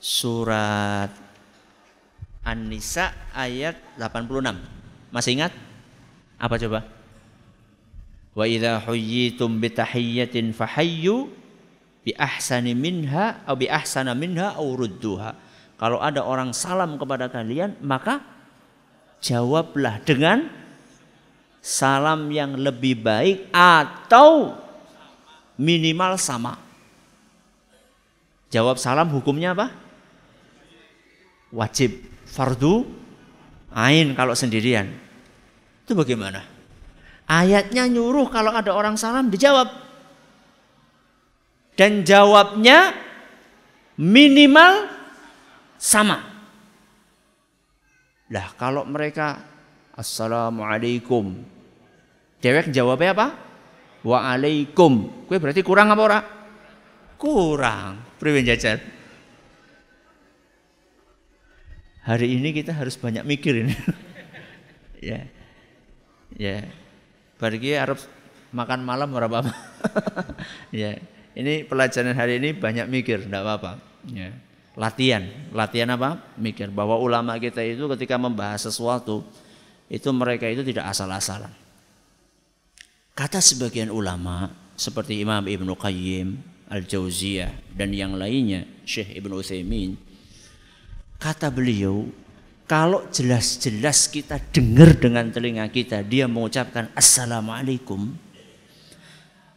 surat 0.00 1.12
An-Nisa 2.40 3.12
ayat 3.36 3.76
86? 4.00 5.12
Masih 5.12 5.36
ingat? 5.36 5.52
Apa 6.40 6.56
coba? 6.56 6.88
Wa 8.36 8.44
idza 8.48 8.80
huyyitum 8.84 9.60
bi 9.60 9.68
tahiyyatin 9.72 10.56
fahayyu 10.56 11.28
bi 12.04 12.12
ahsani 12.16 12.72
minha 12.76 13.44
atau 13.44 13.56
bi 13.56 13.66
ahsana 13.68 14.12
minha 14.16 14.56
aw 14.56 14.64
rudduha. 14.64 15.36
Kalau 15.76 16.00
ada 16.00 16.24
orang 16.24 16.56
salam 16.56 16.96
kepada 16.96 17.28
kalian, 17.28 17.76
maka 17.84 18.24
jawablah 19.20 20.00
dengan 20.00 20.48
salam 21.60 22.32
yang 22.32 22.56
lebih 22.56 23.04
baik 23.04 23.52
atau 23.52 24.56
minimal 25.60 26.16
sama. 26.16 26.65
Jawab 28.56 28.80
salam 28.80 29.12
hukumnya 29.12 29.52
apa? 29.52 29.68
Wajib 31.52 31.92
fardu 32.24 32.88
ain 33.68 34.16
kalau 34.16 34.32
sendirian. 34.32 34.88
Itu 35.84 35.92
bagaimana? 35.92 36.40
Ayatnya 37.28 37.84
nyuruh 37.84 38.32
kalau 38.32 38.56
ada 38.56 38.72
orang 38.72 38.96
salam 38.96 39.28
dijawab. 39.28 39.68
Dan 41.76 42.00
jawabnya 42.08 42.96
minimal 44.00 44.88
sama. 45.76 46.24
Lah 48.32 48.56
kalau 48.56 48.88
mereka 48.88 49.36
Assalamualaikum. 49.92 51.44
Dewek 52.40 52.72
jawabnya 52.72 53.12
apa? 53.12 53.28
Waalaikum. 54.00 55.24
Kue 55.28 55.36
berarti 55.36 55.60
kurang 55.60 55.92
apa 55.92 56.00
ora? 56.00 56.20
Kurang. 57.16 58.00
Priwen 58.20 58.44
jajan. 58.46 58.80
Hari 62.06 62.38
ini 62.38 62.54
kita 62.54 62.70
harus 62.70 62.94
banyak 62.94 63.26
mikir 63.26 63.66
ini. 63.66 63.74
ya. 65.10 65.26
Ya. 66.36 66.68
Bagi 67.36 67.74
Arab 67.74 67.98
makan 68.54 68.80
malam 68.86 69.10
berapa? 69.10 69.42
ya. 70.72 70.96
Ini 71.36 71.68
pelajaran 71.68 72.16
hari 72.16 72.40
ini 72.40 72.56
banyak 72.56 72.88
mikir, 72.88 73.28
enggak 73.28 73.44
apa-apa. 73.44 73.72
Ya 74.08 74.32
latihan. 74.76 75.24
Latihan 75.50 75.88
apa? 75.96 76.20
Mikir 76.36 76.70
bahwa 76.70 77.00
ulama 77.00 77.40
kita 77.40 77.64
itu 77.64 77.88
ketika 77.96 78.20
membahas 78.20 78.68
sesuatu 78.68 79.24
itu 79.88 80.08
mereka 80.12 80.46
itu 80.46 80.62
tidak 80.62 80.92
asal-asalan. 80.92 81.50
Kata 83.16 83.40
sebagian 83.40 83.88
ulama 83.88 84.52
seperti 84.76 85.24
Imam 85.24 85.40
Ibnu 85.48 85.72
Qayyim 85.72 86.36
Al-Jauziyah 86.66 87.74
dan 87.74 87.94
yang 87.94 88.18
lainnya 88.18 88.66
Syekh 88.82 89.14
Ibnu 89.18 89.40
Utsaimin 89.40 89.94
kata 91.16 91.50
beliau 91.50 92.10
kalau 92.66 93.06
jelas-jelas 93.14 94.10
kita 94.10 94.42
dengar 94.50 94.98
dengan 94.98 95.30
telinga 95.30 95.70
kita 95.70 96.02
dia 96.02 96.26
mengucapkan 96.26 96.90
assalamualaikum 96.98 98.10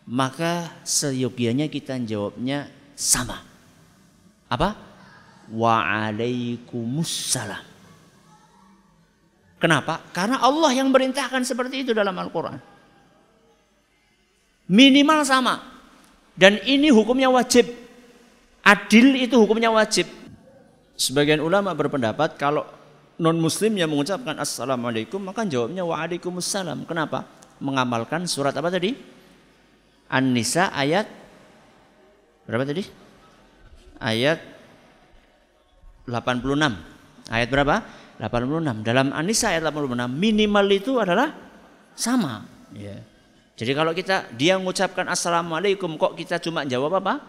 maka 0.10 0.70
seyogianya 0.86 1.70
kita 1.70 1.98
jawabnya 2.02 2.70
sama 2.94 3.42
apa 4.50 4.90
Waalaikumsalam. 5.50 7.66
Kenapa? 9.60 10.00
Karena 10.16 10.40
Allah 10.40 10.72
yang 10.72 10.88
merintahkan 10.94 11.44
seperti 11.44 11.84
itu 11.84 11.92
dalam 11.92 12.16
Al-Quran. 12.16 12.56
Minimal 14.70 15.26
sama. 15.26 15.79
Dan 16.40 16.64
ini 16.64 16.88
hukumnya 16.88 17.28
wajib. 17.28 17.68
Adil 18.64 19.20
itu 19.20 19.36
hukumnya 19.36 19.68
wajib. 19.76 20.08
Sebagian 20.96 21.44
ulama 21.44 21.76
berpendapat 21.76 22.40
kalau 22.40 22.64
non 23.20 23.36
muslim 23.36 23.76
yang 23.76 23.92
mengucapkan 23.92 24.40
assalamualaikum 24.40 25.20
maka 25.20 25.44
jawabnya 25.44 25.84
waalaikumsalam. 25.84 26.88
Kenapa? 26.88 27.28
Mengamalkan 27.60 28.24
surat 28.24 28.56
apa 28.56 28.72
tadi? 28.72 28.96
An-Nisa 30.08 30.72
ayat 30.72 31.12
berapa 32.48 32.64
tadi? 32.64 32.88
Ayat 34.00 34.40
86. 36.08 36.56
Ayat 37.28 37.48
berapa? 37.52 37.76
86. 38.20 38.84
Dalam 38.84 39.16
Anisa 39.16 39.54
ayat 39.54 39.64
86 39.70 40.08
minimal 40.12 40.66
itu 40.72 41.00
adalah 41.00 41.32
sama. 41.96 42.44
Ya. 42.76 43.00
Jadi 43.60 43.76
kalau 43.76 43.92
kita 43.92 44.32
dia 44.40 44.56
mengucapkan 44.56 45.04
assalamualaikum 45.12 46.00
kok 46.00 46.16
kita 46.16 46.40
cuma 46.40 46.64
jawab 46.64 47.04
apa? 47.04 47.20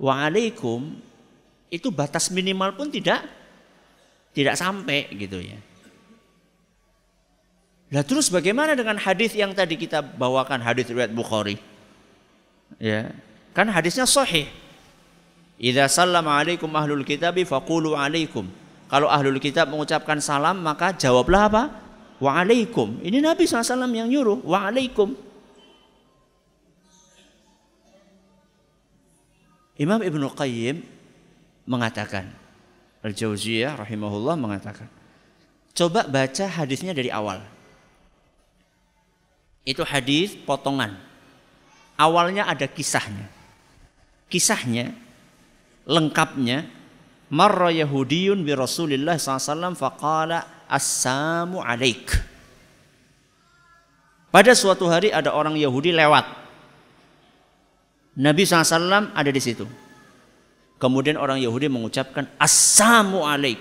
Waalaikum 0.00 0.96
itu 1.68 1.92
batas 1.92 2.32
minimal 2.32 2.72
pun 2.72 2.88
tidak 2.88 3.28
tidak 4.32 4.56
sampai 4.56 5.04
gitu 5.12 5.36
ya. 5.36 5.60
Lah 7.92 8.00
terus 8.08 8.32
bagaimana 8.32 8.72
dengan 8.72 8.96
hadis 8.96 9.36
yang 9.36 9.52
tadi 9.52 9.76
kita 9.76 10.00
bawakan 10.00 10.64
hadis 10.64 10.88
riwayat 10.88 11.12
Bukhari? 11.12 11.60
Ya, 12.80 13.12
kan 13.52 13.68
hadisnya 13.68 14.08
sahih. 14.08 14.48
Idza 15.60 15.92
sallama 15.92 16.40
alaikum 16.40 16.72
ahlul 16.72 17.04
kitabi 17.04 17.44
faqulu 17.44 17.92
alaikum. 17.92 18.48
Kalau 18.88 19.12
ahlul 19.12 19.36
kitab 19.36 19.68
mengucapkan 19.68 20.24
salam 20.24 20.56
maka 20.64 20.96
jawablah 20.96 21.52
apa? 21.52 21.62
Wa 22.16 22.40
alaikum. 22.40 22.96
Ini 23.04 23.20
Nabi 23.20 23.44
SAW 23.44 23.84
yang 23.92 24.08
nyuruh 24.08 24.40
wa 24.40 24.72
Imam 29.76 30.00
Ibnu 30.00 30.32
Qayyim 30.32 30.80
mengatakan 31.68 32.32
Al-Jauziyah 33.04 33.76
rahimahullah 33.76 34.34
mengatakan 34.40 34.88
Coba 35.76 36.08
baca 36.08 36.48
hadisnya 36.48 36.96
dari 36.96 37.12
awal. 37.12 37.44
Itu 39.60 39.84
hadis 39.84 40.32
potongan. 40.32 40.96
Awalnya 42.00 42.48
ada 42.48 42.64
kisahnya. 42.64 43.28
Kisahnya 44.32 44.96
lengkapnya 45.84 46.64
marra 47.28 47.68
yahudiyun 47.68 48.40
bi 48.40 48.56
Rasulillah 48.56 49.20
SAW 49.20 49.76
faqala 49.76 50.66
assamu 50.66 51.62
alaik 51.62 52.10
pada 54.36 54.52
suatu 54.52 54.84
hari 54.90 55.08
ada 55.14 55.32
orang 55.32 55.56
Yahudi 55.56 55.96
lewat 55.96 56.26
Nabi 58.16 58.48
SAW 58.48 59.12
ada 59.12 59.30
di 59.30 59.42
situ. 59.42 59.68
Kemudian 60.76 61.16
orang 61.16 61.40
Yahudi 61.40 61.68
mengucapkan 61.68 62.28
assamu 62.36 63.24
alaik. 63.24 63.60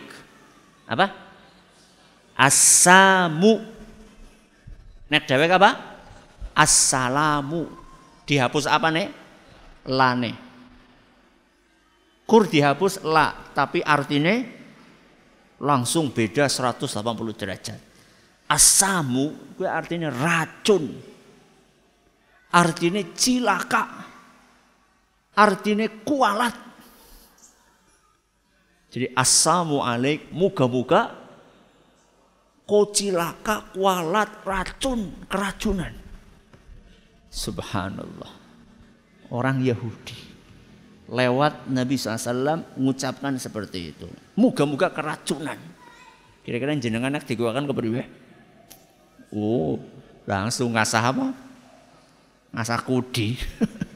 Apa? 0.87 1.11
Assamu. 2.35 3.63
Nek 5.07 5.23
dewek 5.23 5.51
apa? 5.55 5.71
Assalamu. 6.51 7.67
Dihapus 8.27 8.67
apa 8.67 8.87
nek? 8.91 9.07
Lane. 9.87 10.31
Kur 12.25 12.49
dihapus 12.49 13.05
la, 13.05 13.31
tapi 13.53 13.85
artinya 13.85 14.33
langsung 15.61 16.09
beda 16.09 16.49
180 16.49 17.37
derajat. 17.37 17.79
Asamu 18.49 19.55
gue 19.57 19.69
artinya 19.69 20.09
racun. 20.09 20.89
Artinya 22.49 23.01
cilaka. 23.13 24.04
Artinya 25.35 25.87
kualat. 26.07 26.55
Jadi 28.95 29.11
asamu 29.11 29.83
alaik 29.83 30.31
muka-muka 30.31 31.11
kocilaka, 32.63 33.75
kualat, 33.75 34.41
racun, 34.47 35.27
keracunan. 35.27 35.91
Subhanallah. 37.27 38.47
Orang 39.27 39.59
Yahudi 39.59 40.15
lewat 41.11 41.69
Nabi 41.69 41.99
SAW 41.99 42.63
mengucapkan 42.79 43.35
seperti 43.35 43.93
itu. 43.93 44.07
Moga-moga 44.39 44.89
keracunan. 44.89 45.57
Kira-kira 46.45 46.77
jenengan 46.77 47.13
anak 47.13 47.25
diguakan 47.25 47.65
kepada 47.65 48.05
Oh, 49.33 49.81
langsung 50.29 50.77
ngasah 50.77 51.03
apa? 51.03 51.27
Ngasah 52.53 52.79
kudi. 52.85 53.35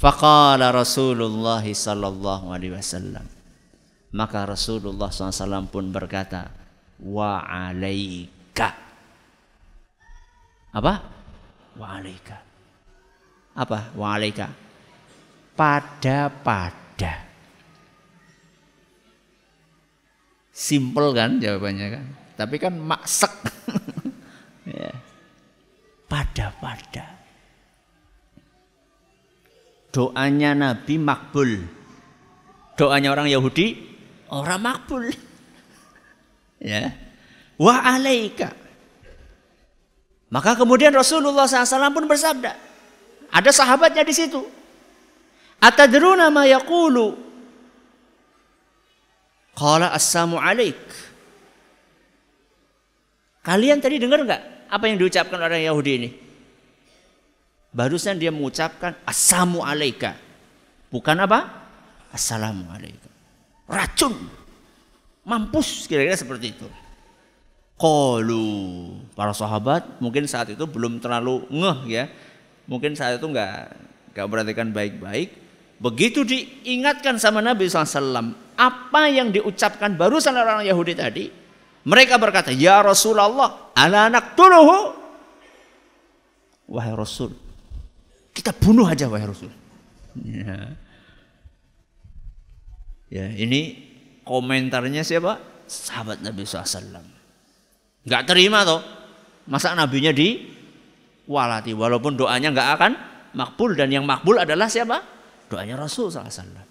Faqala 0.00 0.72
Rasulullah 0.72 1.60
sallallahu 1.60 2.56
alaihi 2.56 2.72
wasallam. 2.72 3.28
Maka 4.16 4.48
Rasulullah 4.48 5.12
SAW 5.12 5.68
pun 5.68 5.92
berkata, 5.92 6.48
wa 7.04 7.44
alaika. 7.44 8.80
Apa? 10.72 10.94
Wa 11.76 11.86
alaika. 12.00 12.36
Apa? 13.60 13.92
Wa 13.92 14.16
alaika. 14.16 14.48
Pada-pada. 15.52 17.28
Simple 20.48 21.08
kan 21.12 21.36
jawabannya 21.44 21.86
kan. 21.92 22.04
Tapi 22.40 22.56
kan 22.56 22.72
maksek. 22.72 23.36
ya. 24.80 24.96
Pada-pada 26.08 27.19
doanya 29.90 30.54
Nabi 30.54 30.94
makbul. 30.98 31.50
Doanya 32.78 33.12
orang 33.12 33.28
Yahudi 33.28 33.76
orang 34.30 34.60
makbul. 34.62 35.04
Ya. 36.60 36.92
Wa 37.56 37.80
alaika. 37.96 38.52
Maka 40.28 40.52
kemudian 40.60 40.92
Rasulullah 40.92 41.48
SAW 41.48 41.88
pun 41.88 42.04
bersabda. 42.04 42.52
Ada 43.32 43.48
sahabatnya 43.48 44.04
di 44.04 44.12
situ. 44.12 44.44
Atadruna 45.56 46.28
ma 46.28 46.44
yaqulu? 46.44 47.16
Qala 49.56 49.88
assamu 49.96 50.36
alaik. 50.36 50.76
Kalian 53.40 53.80
tadi 53.80 53.96
dengar 53.96 54.20
nggak 54.20 54.42
apa 54.68 54.84
yang 54.84 55.00
diucapkan 55.00 55.40
orang 55.40 55.64
Yahudi 55.64 55.92
ini? 55.96 56.10
Barusan 57.70 58.18
dia 58.18 58.34
mengucapkan 58.34 58.98
Assalamu 59.06 59.62
alaika. 59.62 60.18
Bukan 60.90 61.16
apa? 61.22 61.46
Assalamu 62.10 62.66
alaika. 62.70 63.06
Racun. 63.70 64.14
Mampus 65.22 65.86
kira-kira 65.86 66.18
seperti 66.18 66.58
itu. 66.58 66.66
Qalu 67.80 68.92
para 69.16 69.32
sahabat 69.32 70.02
mungkin 70.02 70.28
saat 70.28 70.52
itu 70.52 70.64
belum 70.66 70.98
terlalu 70.98 71.46
ngeh 71.48 71.78
ya. 71.88 72.04
Mungkin 72.66 72.92
saat 72.98 73.22
itu 73.22 73.26
nggak 73.30 73.54
nggak 74.12 74.26
perhatikan 74.26 74.68
baik-baik. 74.74 75.28
Begitu 75.80 76.28
diingatkan 76.28 77.16
sama 77.16 77.40
Nabi 77.40 77.64
SAW, 77.64 78.36
apa 78.52 79.02
yang 79.08 79.32
diucapkan 79.32 79.96
barusan 79.96 80.36
orang 80.36 80.60
Yahudi 80.60 80.92
tadi, 80.92 81.32
mereka 81.88 82.20
berkata, 82.20 82.52
Ya 82.52 82.84
Rasulullah, 82.84 83.72
anak 83.72 84.36
tuluhu. 84.36 84.92
Wahai 86.68 86.92
Rasul, 86.92 87.32
kita 88.40 88.56
bunuh 88.56 88.88
aja 88.88 89.04
wahai 89.04 89.28
Rasul. 89.28 89.52
Ya. 90.16 90.72
ya 93.12 93.26
ini 93.36 93.76
komentarnya 94.24 95.04
siapa? 95.04 95.36
Sahabat 95.68 96.24
Nabi 96.24 96.48
SAW. 96.48 97.04
Gak 98.08 98.24
terima 98.24 98.64
toh. 98.64 98.80
Masa 99.44 99.76
nabinya 99.76 100.08
di 100.08 100.40
walati. 101.28 101.76
Walaupun 101.76 102.16
doanya 102.16 102.48
gak 102.48 102.70
akan 102.80 102.92
makbul. 103.36 103.76
Dan 103.76 103.92
yang 103.92 104.08
makbul 104.08 104.40
adalah 104.40 104.72
siapa? 104.72 105.04
Doanya 105.52 105.76
Rasul 105.76 106.08
SAW. 106.08 106.64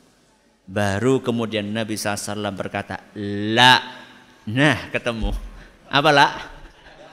Baru 0.66 1.22
kemudian 1.22 1.70
Nabi 1.70 2.02
SAW 2.02 2.50
berkata, 2.58 3.14
La. 3.54 3.78
Nah 4.50 4.90
ketemu. 4.90 5.30
Apa 5.86 6.10
la? 6.10 6.28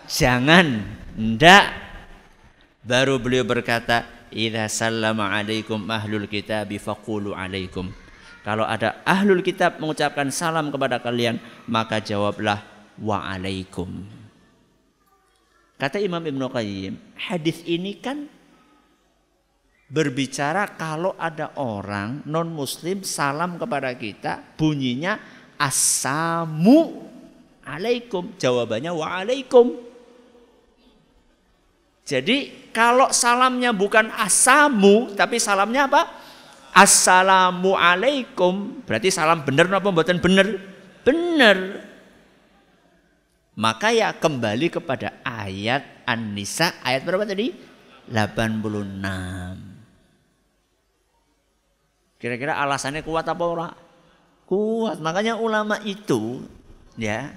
Jangan. 0.09 0.97
Ndak. 1.13 1.67
Baru 2.87 3.21
beliau 3.21 3.45
berkata, 3.45 4.16
Idza 4.35 4.67
sallama 4.67 5.31
alaikum 5.31 5.87
ahlul 5.87 6.27
kitab 6.27 6.71
faqulu 6.75 7.37
alaikum. 7.37 7.91
Kalau 8.47 8.63
ada 8.63 9.03
ahlul 9.03 9.43
kitab 9.43 9.83
mengucapkan 9.83 10.31
salam 10.31 10.71
kepada 10.71 11.03
kalian, 11.03 11.43
maka 11.67 11.99
jawablah 11.99 12.63
wa 13.03 13.23
alaikum. 13.27 14.07
Kata 15.77 16.01
Imam 16.01 16.23
Ibn 16.23 16.43
Qayyim, 16.49 16.95
hadis 17.21 17.61
ini 17.69 18.01
kan 18.01 18.31
berbicara 19.87 20.75
kalau 20.75 21.15
ada 21.15 21.55
orang 21.59 22.27
non 22.27 22.51
muslim 22.51 23.07
salam 23.07 23.55
kepada 23.55 23.95
kita 23.95 24.43
bunyinya 24.59 25.15
asamu 25.55 27.07
alaikum 27.63 28.35
jawabannya 28.35 28.91
wa 28.91 29.07
alaikum 29.23 29.86
jadi 32.07 32.71
kalau 32.71 33.11
salamnya 33.11 33.75
bukan 33.75 34.15
asamu 34.15 35.11
tapi 35.19 35.43
salamnya 35.43 35.91
apa? 35.91 36.07
Assalamu 36.71 37.75
alaikum. 37.75 38.79
Berarti 38.87 39.11
salam 39.11 39.43
benar 39.43 39.67
apa 39.75 39.91
buatan 39.91 40.23
benar? 40.23 40.47
Benar. 41.03 41.83
Maka 43.59 43.91
ya 43.91 44.15
kembali 44.15 44.71
kepada 44.71 45.19
ayat 45.27 46.07
An-Nisa 46.07 46.79
ayat 46.87 47.03
berapa 47.03 47.27
tadi? 47.27 47.51
86. 48.07 49.03
Kira-kira 52.23 52.55
alasannya 52.55 53.03
kuat 53.03 53.27
apa 53.27 53.43
ora? 53.43 53.75
Kuat. 54.47 55.03
Makanya 55.03 55.43
ulama 55.43 55.83
itu 55.83 56.47
ya, 56.95 57.35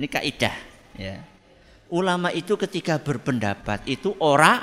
ini 0.00 0.08
kaidah 0.08 0.56
ya 0.96 1.35
ulama 1.90 2.34
itu 2.34 2.58
ketika 2.58 2.98
berpendapat 2.98 3.86
itu 3.86 4.14
ora 4.18 4.62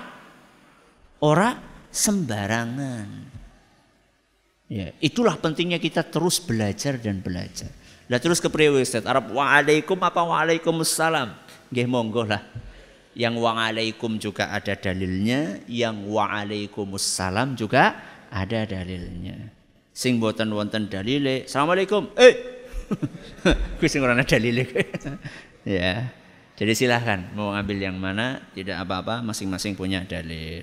ora 1.24 1.56
sembarangan. 1.94 3.32
Ya, 4.68 4.90
itulah 4.98 5.38
pentingnya 5.38 5.78
kita 5.78 6.02
terus 6.02 6.42
belajar 6.42 6.98
dan 6.98 7.22
belajar. 7.22 7.70
Lah 8.10 8.18
terus 8.18 8.42
ke 8.42 8.50
priwe 8.50 8.82
Ustaz? 8.82 9.06
Arab 9.06 9.32
waalaikum 9.32 9.96
apa 10.02 10.20
waalaikumsalam? 10.26 11.30
Nggih 11.70 11.88
monggo 11.88 12.26
lah. 12.26 12.42
Yang 13.14 13.36
waalaikum 13.46 14.18
juga 14.18 14.50
ada 14.50 14.74
dalilnya, 14.74 15.62
yang 15.70 16.10
waalaikumsalam 16.10 17.54
juga 17.54 17.94
ada 18.34 18.66
dalilnya. 18.66 19.54
Sing 19.94 20.18
boten 20.18 20.50
wonten 20.50 20.90
dalile, 20.90 21.46
Assalamualaikum. 21.46 22.10
Eh. 22.18 22.34
Kuwi 23.78 23.88
sing 23.88 24.02
ora 24.02 24.18
ada 24.18 24.26
dalile. 24.26 24.66
ya. 25.70 26.23
Jadi 26.54 26.74
silahkan 26.78 27.34
mau 27.34 27.50
ambil 27.50 27.82
yang 27.82 27.98
mana, 27.98 28.38
tidak 28.54 28.78
apa-apa, 28.86 29.26
masing-masing 29.26 29.74
punya 29.74 30.06
dalil. 30.06 30.62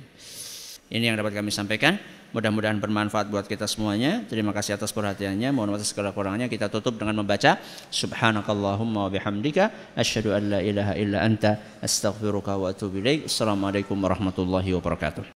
Ini 0.91 1.11
yang 1.11 1.19
dapat 1.19 1.35
kami 1.35 1.51
sampaikan. 1.51 1.99
Mudah-mudahan 2.31 2.79
bermanfaat 2.79 3.27
buat 3.27 3.43
kita 3.51 3.67
semuanya. 3.67 4.23
Terima 4.31 4.55
kasih 4.55 4.79
atas 4.79 4.95
perhatiannya. 4.95 5.51
Mohon 5.51 5.75
maaf 5.75 5.83
segala 5.83 6.15
kurangnya. 6.15 6.47
Kita 6.47 6.71
tutup 6.71 6.95
dengan 6.95 7.19
membaca 7.27 7.59
Subhanakallahumma 7.91 9.07
wa 9.07 9.11
bihamdika 9.11 9.99
asyhadu 9.99 10.31
an 10.31 10.43
la 10.47 10.61
ilaha 10.63 10.95
illa 10.95 11.27
anta 11.27 11.59
astaghfiruka 11.83 12.55
wa 12.55 12.71
atubu 12.71 13.03
ilaik. 13.03 13.27
Assalamualaikum 13.27 13.99
warahmatullahi 13.99 14.71
wabarakatuh. 14.79 15.40